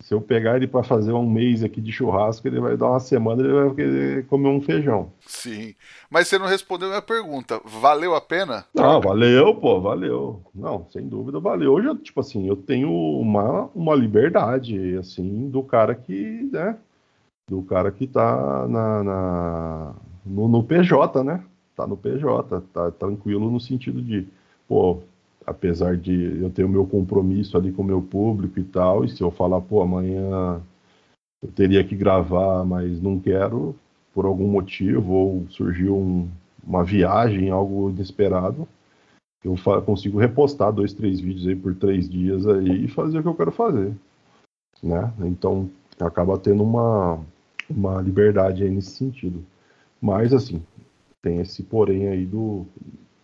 [0.00, 3.00] se eu pegar ele para fazer um mês aqui de churrasco, ele vai dar uma
[3.00, 5.12] semana, ele vai querer comer um feijão.
[5.26, 5.74] Sim.
[6.10, 7.60] Mas você não respondeu a minha pergunta.
[7.64, 8.64] Valeu a pena?
[8.74, 10.40] Não, valeu, pô, valeu.
[10.54, 11.72] Não, sem dúvida valeu.
[11.72, 16.76] Hoje, tipo assim, eu tenho uma, uma liberdade, assim, do cara que, né?
[17.46, 19.94] Do cara que tá na, na
[20.24, 21.44] no, no PJ, né?
[21.76, 24.26] Tá no PJ, tá tranquilo no sentido de,
[24.66, 25.02] pô,
[25.50, 29.08] apesar de eu ter o meu compromisso ali com o meu público e tal, e
[29.08, 30.62] se eu falar, pô, amanhã
[31.42, 33.74] eu teria que gravar, mas não quero,
[34.14, 36.28] por algum motivo, ou surgiu um,
[36.64, 38.66] uma viagem, algo inesperado,
[39.42, 43.28] eu consigo repostar dois, três vídeos aí por três dias aí e fazer o que
[43.28, 43.92] eu quero fazer,
[44.80, 45.12] né?
[45.22, 47.18] Então, acaba tendo uma,
[47.68, 49.44] uma liberdade aí nesse sentido.
[50.00, 50.62] Mas, assim,
[51.20, 52.66] tem esse porém aí do,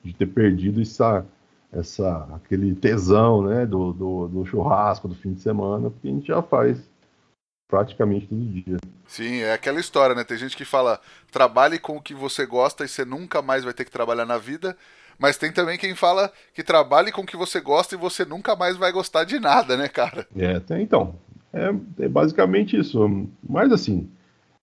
[0.02, 1.24] de ter perdido essa
[1.72, 6.26] essa aquele tesão né, do, do, do, churrasco do fim de semana, porque a gente
[6.26, 6.78] já faz
[7.68, 8.76] praticamente todo dia.
[9.06, 10.24] Sim, é aquela história, né?
[10.24, 11.00] Tem gente que fala
[11.30, 14.38] trabalhe com o que você gosta e você nunca mais vai ter que trabalhar na
[14.38, 14.76] vida.
[15.18, 18.54] Mas tem também quem fala que trabalhe com o que você gosta e você nunca
[18.54, 20.26] mais vai gostar de nada, né, cara?
[20.36, 21.14] É, tem, então.
[21.52, 23.26] É, é basicamente isso.
[23.42, 24.10] Mas assim,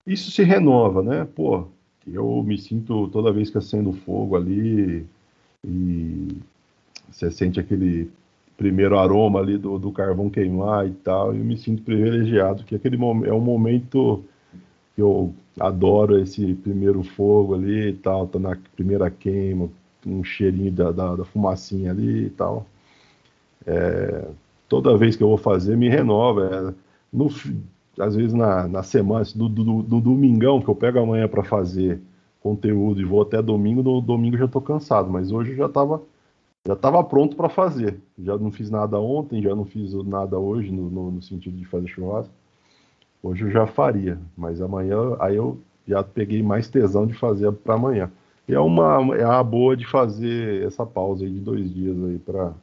[0.05, 1.27] isso se renova, né?
[1.35, 1.67] Pô,
[2.05, 5.07] eu me sinto toda vez que acendo fogo ali
[5.65, 6.37] e
[7.09, 8.09] você sente aquele
[8.57, 12.75] primeiro aroma ali do, do carvão queimar e tal, e eu me sinto privilegiado, que
[12.75, 14.23] aquele é um momento
[14.95, 19.69] que eu adoro esse primeiro fogo ali e tal, tá na primeira queima,
[20.05, 22.65] um cheirinho da, da, da fumacinha ali e tal.
[23.65, 24.27] É,
[24.67, 26.45] toda vez que eu vou fazer, me renova.
[26.45, 26.73] É,
[27.11, 27.29] no,
[27.99, 31.99] às vezes na, na semana, do, do, do domingão, que eu pego amanhã para fazer
[32.41, 36.01] conteúdo e vou até domingo, no domingo já estou cansado, mas hoje eu já estava
[36.65, 37.99] já estava pronto para fazer.
[38.17, 41.65] Já não fiz nada ontem, já não fiz nada hoje no, no, no, sentido de
[41.65, 42.33] fazer churrasco.
[43.21, 47.75] Hoje eu já faria, mas amanhã aí eu já peguei mais tesão de fazer para
[47.75, 48.11] amanhã.
[48.47, 52.53] E é uma é a boa de fazer essa pausa de dois dias aí para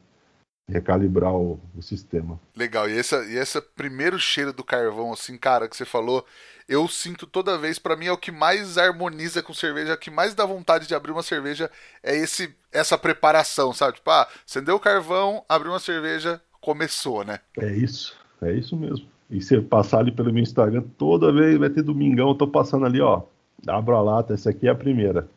[0.69, 2.39] recalibrar o, o, sistema.
[2.55, 2.89] Legal.
[2.89, 6.25] E esse, e esse primeiro cheiro do carvão, assim, cara, que você falou,
[6.71, 10.09] eu sinto toda vez, para mim é o que mais harmoniza com cerveja, o que
[10.09, 11.69] mais dá vontade de abrir uma cerveja
[12.01, 13.95] é esse essa preparação, sabe?
[13.95, 17.41] Tipo, ah, acendeu o carvão, abriu uma cerveja, começou, né?
[17.59, 19.05] É isso, é isso mesmo.
[19.29, 22.85] E você passar ali pelo meu Instagram, toda vez vai ter domingão, eu tô passando
[22.85, 23.23] ali, ó,
[23.67, 25.27] abro a lata, essa aqui é a primeira.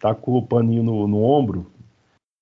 [0.00, 1.70] Tá com o paninho no, no ombro,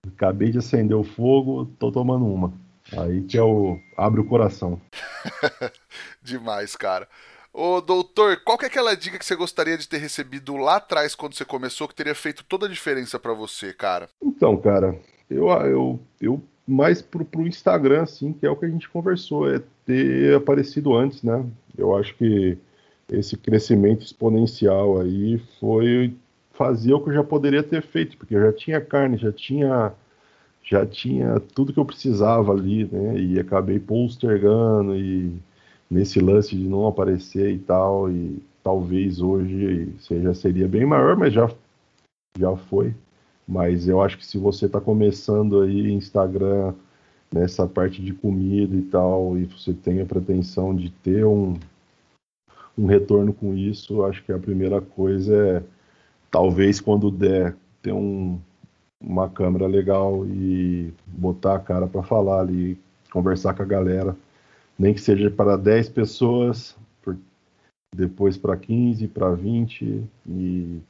[0.07, 2.51] acabei de acender o fogo, tô tomando uma.
[2.96, 4.80] Aí que é o abre o coração.
[6.22, 7.07] Demais, cara.
[7.61, 11.16] Ô, doutor, qual que é aquela dica que você gostaria de ter recebido lá atrás
[11.16, 14.09] quando você começou que teria feito toda a diferença para você, cara?
[14.22, 14.96] Então, cara,
[15.28, 19.52] eu, eu, eu mais pro, pro Instagram, assim, que é o que a gente conversou,
[19.52, 21.44] é ter aparecido antes, né?
[21.76, 22.56] Eu acho que
[23.11, 26.14] esse crescimento exponencial aí foi
[26.52, 29.92] fazer o que eu já poderia ter feito, porque eu já tinha carne, já tinha
[30.62, 33.18] já tinha tudo que eu precisava ali, né?
[33.18, 35.42] E acabei postergando e
[35.91, 41.32] nesse lance de não aparecer e tal, e talvez hoje seja seria bem maior, mas
[41.32, 41.51] já
[42.39, 42.95] já foi.
[43.47, 46.74] Mas eu acho que se você está começando aí Instagram
[47.32, 51.55] nessa parte de comida e tal, e você tem a pretensão de ter um,
[52.76, 55.62] um retorno com isso, acho que a primeira coisa é
[56.30, 58.39] talvez quando der ter um,
[59.01, 62.78] uma câmera legal e botar a cara para falar ali,
[63.11, 64.16] conversar com a galera,
[64.79, 66.76] nem que seja para 10 pessoas,
[67.95, 70.81] depois para 15, para 20 e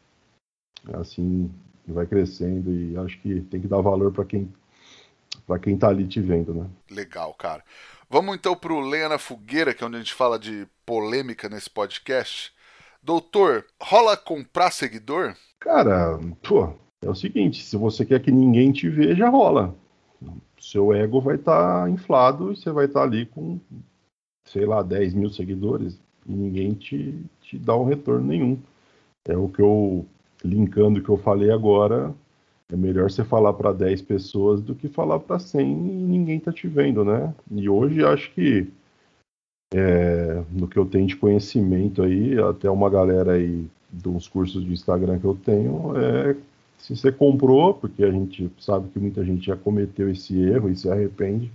[0.95, 1.51] assim
[1.87, 4.53] vai crescendo e acho que tem que dar valor para quem
[5.47, 6.67] para quem tá ali te vendo, né?
[6.91, 7.65] Legal, cara.
[8.11, 11.71] Vamos então pro Lenha na Fogueira, que é onde a gente fala de polêmica nesse
[11.71, 12.53] podcast.
[13.03, 15.35] Doutor, rola comprar seguidor?
[15.59, 19.75] Cara, pô, é o seguinte, se você quer que ninguém te veja, rola.
[20.61, 23.59] Seu ego vai estar tá inflado e você vai estar tá ali com,
[24.45, 28.59] sei lá, 10 mil seguidores e ninguém te, te dá um retorno nenhum.
[29.27, 30.07] É o que eu,
[30.45, 32.15] linkando o que eu falei agora,
[32.71, 36.53] é melhor você falar para 10 pessoas do que falar para 100 e ninguém tá
[36.53, 37.35] te vendo, né?
[37.51, 38.69] E hoje acho que
[39.73, 43.67] é, no que eu tenho de conhecimento aí, até uma galera aí
[44.07, 46.37] uns cursos de Instagram que eu tenho, é
[46.79, 50.77] se você comprou, porque a gente sabe que muita gente já cometeu esse erro e
[50.77, 51.53] se arrepende,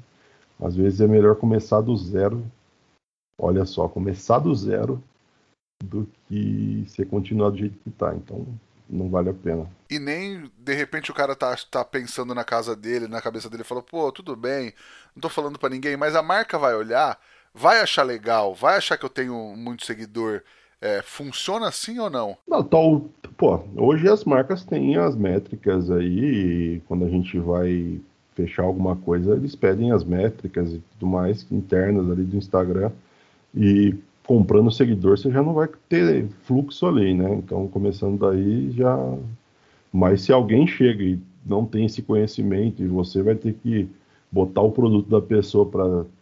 [0.60, 2.46] às vezes é melhor começar do zero.
[3.38, 5.04] Olha só, começar do zero
[5.84, 8.14] do que você continuar do jeito que tá.
[8.16, 8.46] Então,
[8.90, 9.70] não vale a pena.
[9.90, 13.64] E nem, de repente, o cara tá, tá pensando na casa dele, na cabeça dele,
[13.64, 14.74] falou, pô, tudo bem,
[15.16, 17.20] não tô falando para ninguém, mas a marca vai olhar,
[17.54, 20.44] vai achar legal, vai achar que eu tenho muito seguidor.
[20.84, 22.36] É, funciona assim ou não?
[22.46, 23.06] Não, tal,
[23.38, 28.02] pô, hoje as marcas têm as métricas aí, quando a gente vai
[28.36, 32.92] fechar alguma coisa, eles pedem as métricas e tudo mais internas ali do Instagram.
[33.56, 33.96] E
[34.28, 37.34] comprando seguidor, você já não vai ter fluxo ali, né?
[37.34, 38.98] Então, começando daí, já.
[39.90, 43.88] Mas se alguém chega e não tem esse conhecimento e você vai ter que
[44.30, 45.66] botar o produto da pessoa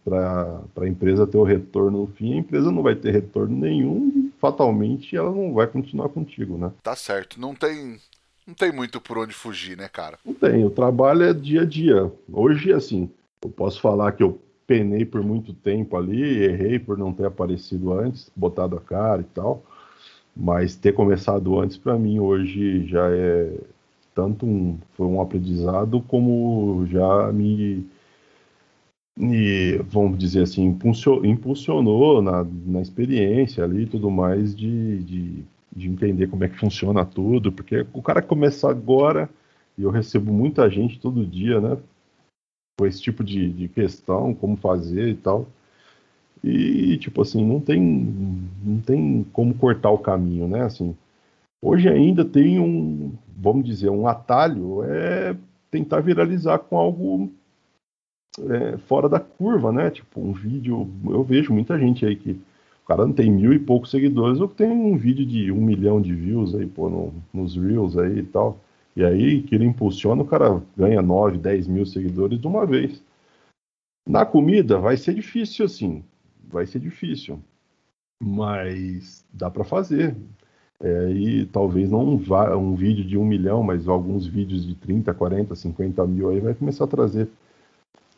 [0.04, 4.21] para a empresa ter o retorno no fim, a empresa não vai ter retorno nenhum
[4.42, 6.72] fatalmente ela não vai continuar contigo, né?
[6.82, 8.00] Tá certo, não tem
[8.44, 10.18] não tem muito por onde fugir, né, cara?
[10.24, 12.12] Não tem, o trabalho é dia a dia.
[12.30, 13.08] Hoje, assim,
[13.40, 17.92] eu posso falar que eu penei por muito tempo ali, errei por não ter aparecido
[17.92, 19.62] antes, botado a cara e tal,
[20.36, 23.52] mas ter começado antes para mim hoje já é
[24.12, 27.86] tanto um foi um aprendizado como já me
[29.18, 30.78] e vamos dizer assim,
[31.24, 35.44] impulsionou na, na experiência ali e tudo mais de, de,
[35.74, 39.28] de, entender como é que funciona tudo, porque o cara começa agora,
[39.76, 41.76] e eu recebo muita gente todo dia, né,
[42.78, 45.46] com esse tipo de, de questão, como fazer e tal,
[46.42, 47.80] e tipo assim, não tem,
[48.64, 50.96] não tem como cortar o caminho, né, assim,
[51.62, 55.36] hoje ainda tem um, vamos dizer, um atalho, é
[55.70, 57.30] tentar viralizar com algo
[58.40, 59.90] é, fora da curva, né?
[59.90, 60.88] Tipo, um vídeo.
[61.04, 62.32] Eu vejo muita gente aí que
[62.84, 66.00] o cara não tem mil e poucos seguidores, ou tem um vídeo de um milhão
[66.00, 68.58] de views aí, pô, no, nos Reels aí e tal.
[68.96, 73.02] E aí que ele impulsiona, o cara ganha 9, 10 mil seguidores de uma vez.
[74.06, 76.04] Na comida vai ser difícil assim,
[76.44, 77.40] vai ser difícil,
[78.20, 80.16] mas dá para fazer.
[80.80, 85.14] É, e talvez não vá um vídeo de um milhão, mas alguns vídeos de 30,
[85.14, 87.28] 40, 50 mil aí vai começar a trazer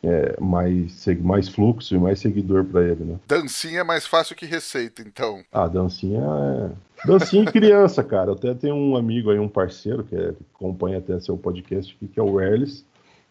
[0.03, 3.19] é, mais, mais fluxo e mais seguidor para ele, né?
[3.27, 5.43] Dancinha é mais fácil que receita, então.
[5.51, 7.07] Ah, dancinha é.
[7.07, 8.31] Dancinha criança, cara.
[8.31, 11.95] Eu até tenho um amigo aí, um parceiro, que, é, que acompanha até seu podcast,
[11.95, 12.85] que é o Erles.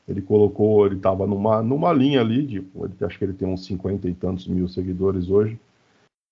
[0.06, 2.64] Ele colocou, ele tava numa, numa linha ali, de,
[3.00, 5.58] acho que ele tem uns 50 e tantos mil seguidores hoje.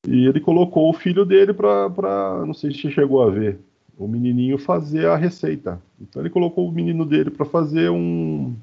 [0.07, 3.59] E ele colocou o filho dele para, não sei se chegou a ver,
[3.97, 5.81] o menininho fazer a receita.
[6.01, 8.55] Então ele colocou o menino dele para fazer um,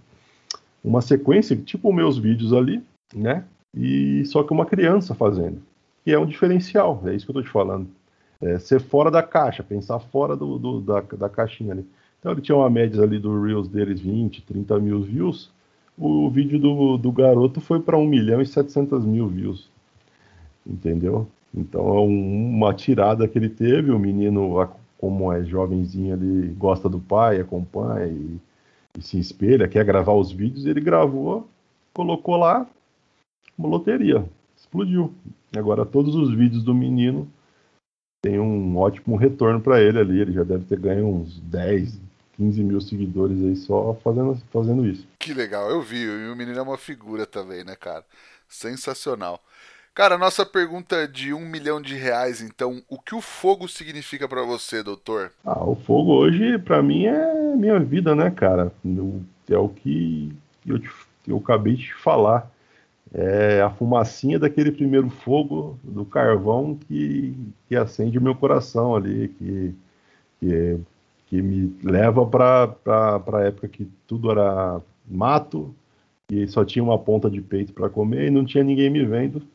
[0.84, 2.82] uma sequência, tipo meus vídeos ali,
[3.14, 3.44] né?
[3.76, 5.62] E só que uma criança fazendo,
[6.04, 7.88] que é um diferencial, é isso que eu tô te falando.
[8.42, 11.86] É ser fora da caixa, pensar fora do, do da, da caixinha ali.
[12.20, 15.52] Então ele tinha uma média ali do Reels deles 20, 30 mil views.
[15.98, 19.70] O vídeo do, do garoto foi para 1 milhão e 700 mil views.
[20.66, 21.28] Entendeu?
[21.54, 23.92] Então é um, uma tirada que ele teve.
[23.92, 24.68] O menino,
[24.98, 28.38] como é jovenzinho, ele gosta do pai, acompanha e
[29.00, 31.50] e se espelha, quer gravar os vídeos, ele gravou,
[31.94, 32.68] colocou lá,
[33.58, 35.14] uma loteria, explodiu.
[35.56, 37.28] Agora todos os vídeos do menino
[38.22, 42.00] tem um ótimo retorno para ele ali, ele já deve ter ganho uns 10,
[42.38, 45.08] 15 mil seguidores aí só fazendo, fazendo isso.
[45.18, 48.06] Que legal, eu vi, e o menino é uma figura também, né, cara?
[48.48, 49.42] Sensacional.
[50.00, 54.44] Cara, nossa pergunta de um milhão de reais, então, o que o fogo significa para
[54.44, 55.34] você, doutor?
[55.44, 58.72] Ah, o fogo hoje, para mim, é minha vida, né, cara?
[59.50, 60.34] É o que
[60.66, 60.90] eu, te,
[61.28, 62.50] eu acabei de falar.
[63.14, 67.36] É a fumacinha daquele primeiro fogo do carvão que,
[67.68, 69.76] que acende o meu coração ali, que,
[70.40, 70.80] que,
[71.28, 72.74] que me leva para
[73.34, 75.76] a época que tudo era mato
[76.32, 79.46] e só tinha uma ponta de peito para comer e não tinha ninguém me vendo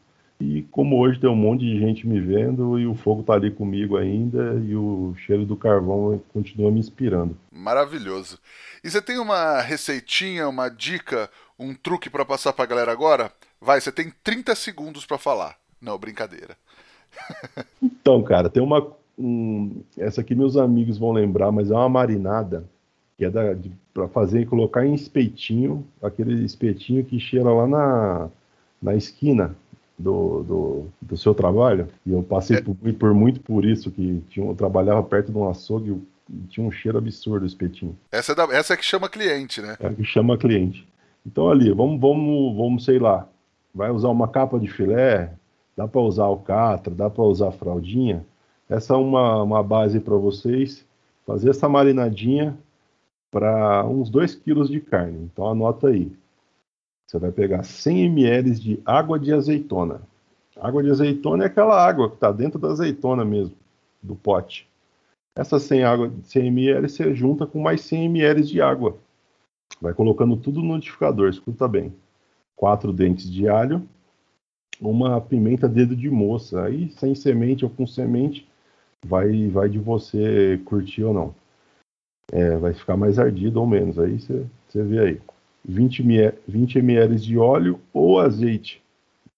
[0.40, 3.50] e como hoje tem um monte de gente me vendo e o fogo tá ali
[3.50, 7.36] comigo ainda e o cheiro do carvão continua me inspirando.
[7.52, 8.38] Maravilhoso.
[8.82, 13.32] E você tem uma receitinha, uma dica, um truque para passar pra galera agora?
[13.60, 15.56] Vai, você tem 30 segundos para falar.
[15.80, 16.56] Não, brincadeira.
[17.80, 18.92] então, cara, tem uma.
[19.16, 22.68] Um, essa aqui meus amigos vão lembrar, mas é uma marinada
[23.16, 23.30] que é
[23.92, 28.28] para fazer e colocar em espetinho, aquele espetinho que cheira lá na,
[28.82, 29.54] na esquina
[29.98, 32.60] do, do, do, seu trabalho, e eu passei é.
[32.60, 36.66] por, por, muito por isso, que tinha, eu trabalhava perto de um açougue e tinha
[36.66, 37.96] um cheiro absurdo o espetinho.
[38.10, 39.76] Essa é, da, essa é que chama cliente, né?
[39.78, 40.86] É que chama cliente.
[41.24, 43.28] Então ali, vamos, vamos, vamos, sei lá,
[43.74, 45.32] vai usar uma capa de filé,
[45.76, 48.24] dá para usar alcatra, dá para usar fraldinha.
[48.68, 50.84] Essa é uma, uma base para vocês
[51.26, 52.56] fazer essa marinadinha
[53.30, 55.28] para uns 2 quilos de carne.
[55.32, 56.12] Então anota aí.
[57.06, 60.02] Você vai pegar 100 ml de água de azeitona.
[60.60, 63.54] Água de azeitona é aquela água que está dentro da azeitona mesmo,
[64.02, 64.68] do pote.
[65.36, 68.96] Essa 100, água, 100 ml você junta com mais 100 ml de água.
[69.80, 71.92] Vai colocando tudo no notificador, escuta bem.
[72.54, 73.86] Quatro dentes de alho,
[74.80, 76.62] uma pimenta dedo de moça.
[76.62, 78.48] Aí, sem semente ou com semente,
[79.04, 81.34] vai, vai de você curtir ou não.
[82.32, 83.98] É, vai ficar mais ardido ou menos.
[83.98, 85.20] Aí você vê aí.
[85.64, 86.02] 20,
[86.46, 88.82] 20 ml de óleo ou azeite.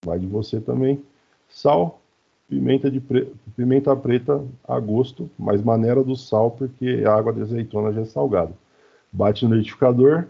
[0.05, 1.03] Vai de você também.
[1.49, 2.01] Sal,
[2.49, 3.33] pimenta, de pre...
[3.57, 8.05] pimenta preta a gosto, mas maneira do sal, porque a água de azeitona já é
[8.05, 8.53] salgada.
[9.13, 10.27] Bate no liquidificador,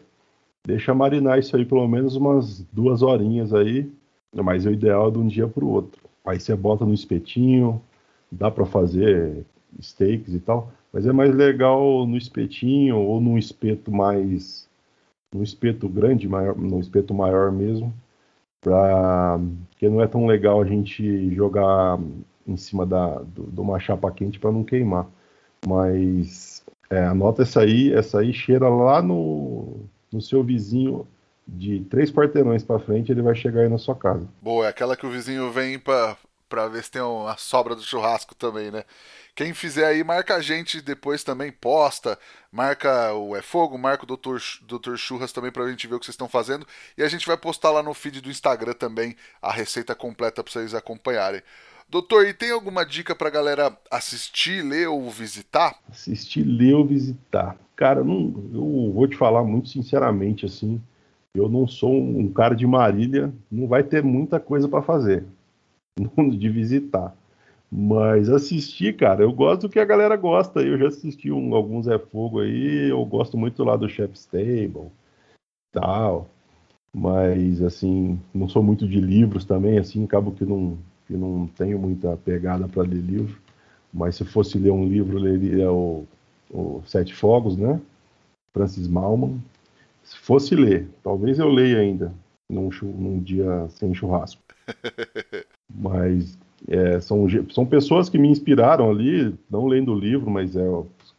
[0.65, 3.91] deixa marinar isso aí pelo menos umas duas horinhas aí,
[4.35, 6.01] mas o ideal é de um dia para o outro.
[6.25, 7.81] Aí você bota no espetinho,
[8.31, 9.45] dá para fazer
[9.81, 14.66] steaks e tal, mas é mais legal no espetinho ou num espeto mais
[15.37, 17.93] no espeto grande, maior, no espeto maior mesmo,
[18.61, 19.39] pra,
[19.71, 21.99] porque não é tão legal a gente jogar
[22.47, 25.07] em cima da, do, de uma chapa quente para não queimar.
[25.67, 29.81] Mas é, anota essa aí, essa aí cheira lá no,
[30.13, 31.07] no seu vizinho
[31.47, 34.27] de três quarteirões para frente, ele vai chegar aí na sua casa.
[34.43, 38.35] Boa, é aquela que o vizinho vem para ver se tem uma sobra do churrasco
[38.35, 38.85] também, né?
[39.37, 42.19] Quem fizer aí, marca a gente depois também, posta,
[42.51, 44.39] marca o É Fogo, marca o Dr.
[44.67, 44.97] Dr.
[44.97, 46.67] Churras também pra gente ver o que vocês estão fazendo.
[46.97, 50.51] E a gente vai postar lá no feed do Instagram também a receita completa pra
[50.51, 51.43] vocês acompanharem.
[51.87, 55.79] Doutor, e tem alguma dica pra galera assistir, ler ou visitar?
[55.91, 57.59] Assistir, ler ou visitar.
[57.77, 60.81] Cara, não, eu vou te falar muito sinceramente assim.
[61.35, 65.27] Eu não sou um cara de Marília, não vai ter muita coisa para fazer
[66.01, 67.15] de visitar.
[67.71, 70.61] Mas assistir, cara, eu gosto do que a galera gosta.
[70.63, 74.91] Eu já assisti um, alguns É Fogo aí, eu gosto muito lá do Chef's Table,
[75.73, 76.29] tal.
[76.95, 81.79] Mas, assim, não sou muito de livros também, assim, acabo que não, que não tenho
[81.79, 83.39] muita pegada para ler livro.
[83.93, 86.07] mas se fosse ler um livro, leria o,
[86.51, 87.81] o Sete Fogos, né?
[88.55, 89.43] Francis Malman.
[90.05, 92.15] Se fosse ler, talvez eu leia ainda
[92.49, 94.43] num, num dia sem churrasco.
[95.69, 96.39] mas
[96.69, 100.65] é, são, são pessoas que me inspiraram ali, não lendo o livro, mas é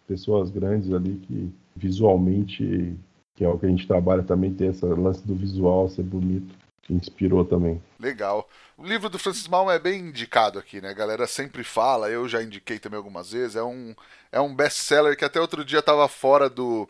[0.07, 2.95] pessoas grandes ali que visualmente,
[3.35, 6.55] que é o que a gente trabalha também, tem esse lance do visual ser bonito,
[6.81, 7.81] que inspirou também.
[7.99, 8.47] Legal.
[8.77, 10.89] O livro do Francis Malm é bem indicado aqui, né?
[10.89, 13.55] A galera sempre fala, eu já indiquei também algumas vezes.
[13.55, 13.95] É um,
[14.31, 16.87] é um best-seller que até outro dia estava fora do,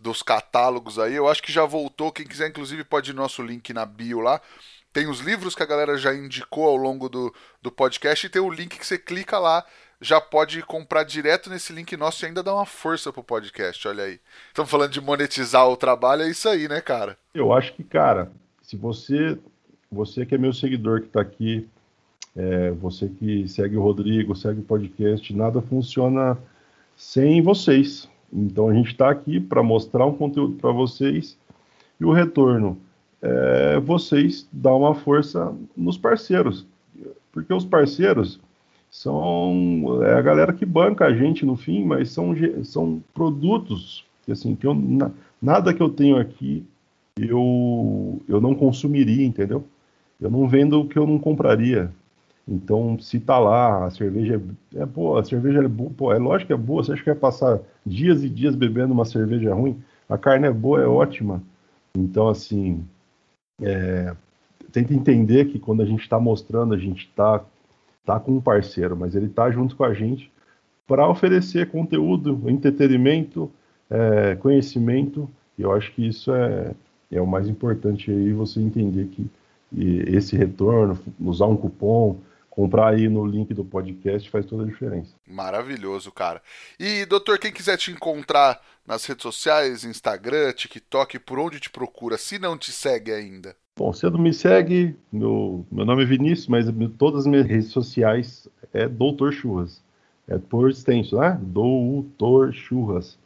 [0.00, 1.14] dos catálogos aí.
[1.14, 2.12] Eu acho que já voltou.
[2.12, 4.40] Quem quiser, inclusive, pode ir no nosso link na bio lá.
[4.92, 7.32] Tem os livros que a galera já indicou ao longo do,
[7.62, 9.64] do podcast e tem o link que você clica lá.
[10.00, 14.04] Já pode comprar direto nesse link nosso e ainda dar uma força pro podcast, olha
[14.04, 14.20] aí.
[14.48, 17.16] Estamos falando de monetizar o trabalho, é isso aí, né, cara?
[17.32, 18.32] Eu acho que, cara,
[18.62, 19.38] se você
[19.90, 21.68] você que é meu seguidor que está aqui,
[22.34, 26.38] é, você que segue o Rodrigo, segue o podcast, nada funciona
[26.96, 28.08] sem vocês.
[28.32, 31.38] Então a gente está aqui para mostrar um conteúdo para vocês
[32.00, 32.80] e o retorno
[33.22, 36.66] é vocês dar uma força nos parceiros,
[37.30, 38.40] porque os parceiros
[38.90, 44.32] são é a galera que banca a gente no fim, mas são, são produtos que
[44.32, 44.74] assim que eu,
[45.40, 46.64] nada que eu tenho aqui
[47.16, 49.64] eu eu não consumiria, entendeu?
[50.20, 51.90] Eu não vendo o que eu não compraria.
[52.46, 54.40] Então, se tá lá, a cerveja
[54.74, 57.02] é, é boa, a cerveja é boa, pô, é lógico que é boa, você acha
[57.02, 59.80] que vai passar dias e dias bebendo uma cerveja ruim?
[60.08, 61.42] A carne é boa, é ótima.
[61.96, 62.84] Então, assim,
[63.62, 64.14] é,
[64.72, 67.44] tenta entender que quando a gente está mostrando, a gente está
[68.04, 70.30] tá com um parceiro, mas ele está junto com a gente
[70.86, 73.50] para oferecer conteúdo, entretenimento,
[73.88, 75.28] é, conhecimento.
[75.58, 76.72] E eu acho que isso é,
[77.10, 79.26] é o mais importante aí, você entender que
[79.74, 82.16] esse retorno, usar um cupom,
[82.52, 85.14] comprar aí no link do podcast faz toda a diferença.
[85.26, 86.42] Maravilhoso, cara.
[86.78, 92.18] E, doutor, quem quiser te encontrar nas redes sociais, Instagram, TikTok, por onde te procura,
[92.18, 93.56] se não te segue ainda?
[93.74, 96.66] Bom, você não me segue, meu, meu nome é Vinícius, mas
[96.98, 99.82] todas as minhas redes sociais é Doutor Churras.
[100.28, 101.38] É por extenso, né?
[101.40, 103.18] Doutor Churras.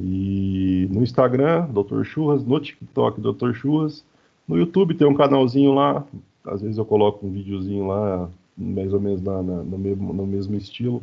[0.00, 4.04] E no Instagram, Doutor Churras, no TikTok, Doutor Churras.
[4.46, 6.06] No YouTube tem um canalzinho lá,
[6.44, 8.30] às vezes eu coloco um videozinho lá,
[8.60, 11.00] mais ou menos na, na, no, mesmo, no mesmo estilo,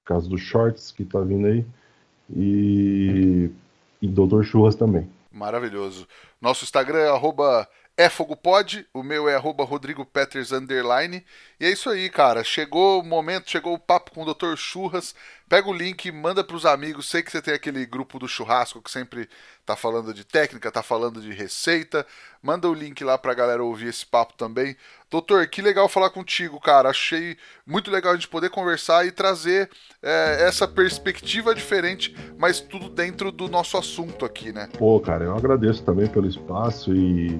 [0.00, 1.64] por causa dos shorts que tá vindo aí.
[2.34, 3.50] E,
[4.00, 5.08] e Doutor Churras também.
[5.32, 6.06] Maravilhoso.
[6.40, 11.24] Nosso Instagram é arroba é Fogo Pod, o meu é arroba Rodrigo Peters underline.
[11.60, 12.42] E é isso aí, cara.
[12.42, 14.56] Chegou o momento, chegou o papo com o Dr.
[14.56, 15.14] Churras.
[15.46, 17.10] Pega o link, manda pros amigos.
[17.10, 19.28] Sei que você tem aquele grupo do churrasco que sempre
[19.66, 22.06] tá falando de técnica, tá falando de receita.
[22.42, 24.74] Manda o link lá pra galera ouvir esse papo também.
[25.10, 26.88] Doutor, que legal falar contigo, cara.
[26.88, 27.36] Achei
[27.66, 29.68] muito legal a gente poder conversar e trazer
[30.02, 34.66] é, essa perspectiva diferente, mas tudo dentro do nosso assunto aqui, né?
[34.78, 37.38] Pô, cara, eu agradeço também pelo espaço e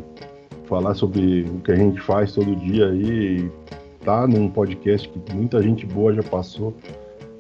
[0.67, 3.51] falar sobre o que a gente faz todo dia aí,
[4.05, 6.75] tá num podcast que muita gente boa já passou.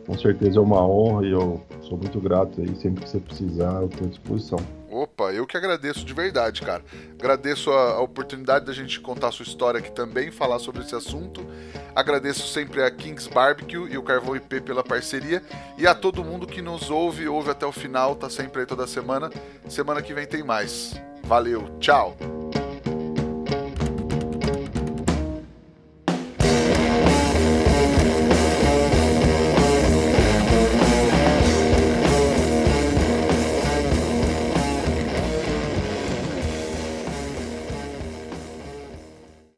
[0.06, 2.74] Com certeza é uma honra e eu sou muito grato aí.
[2.76, 4.58] Sempre que você precisar, eu estou à disposição.
[4.90, 6.82] Opa, eu que agradeço de verdade, cara.
[7.16, 10.96] Agradeço a, a, oportunidade da gente contar a sua história aqui também, falar sobre esse
[10.96, 11.46] assunto.
[11.94, 15.42] Agradeço sempre a Kings Barbecue e o Carvão IP pela parceria.
[15.78, 18.84] E a todo mundo que nos ouve, ouve até o final, tá sempre aí toda
[18.86, 19.30] semana.
[19.68, 21.00] Semana que vem tem mais.
[21.22, 22.16] Valeu, tchau!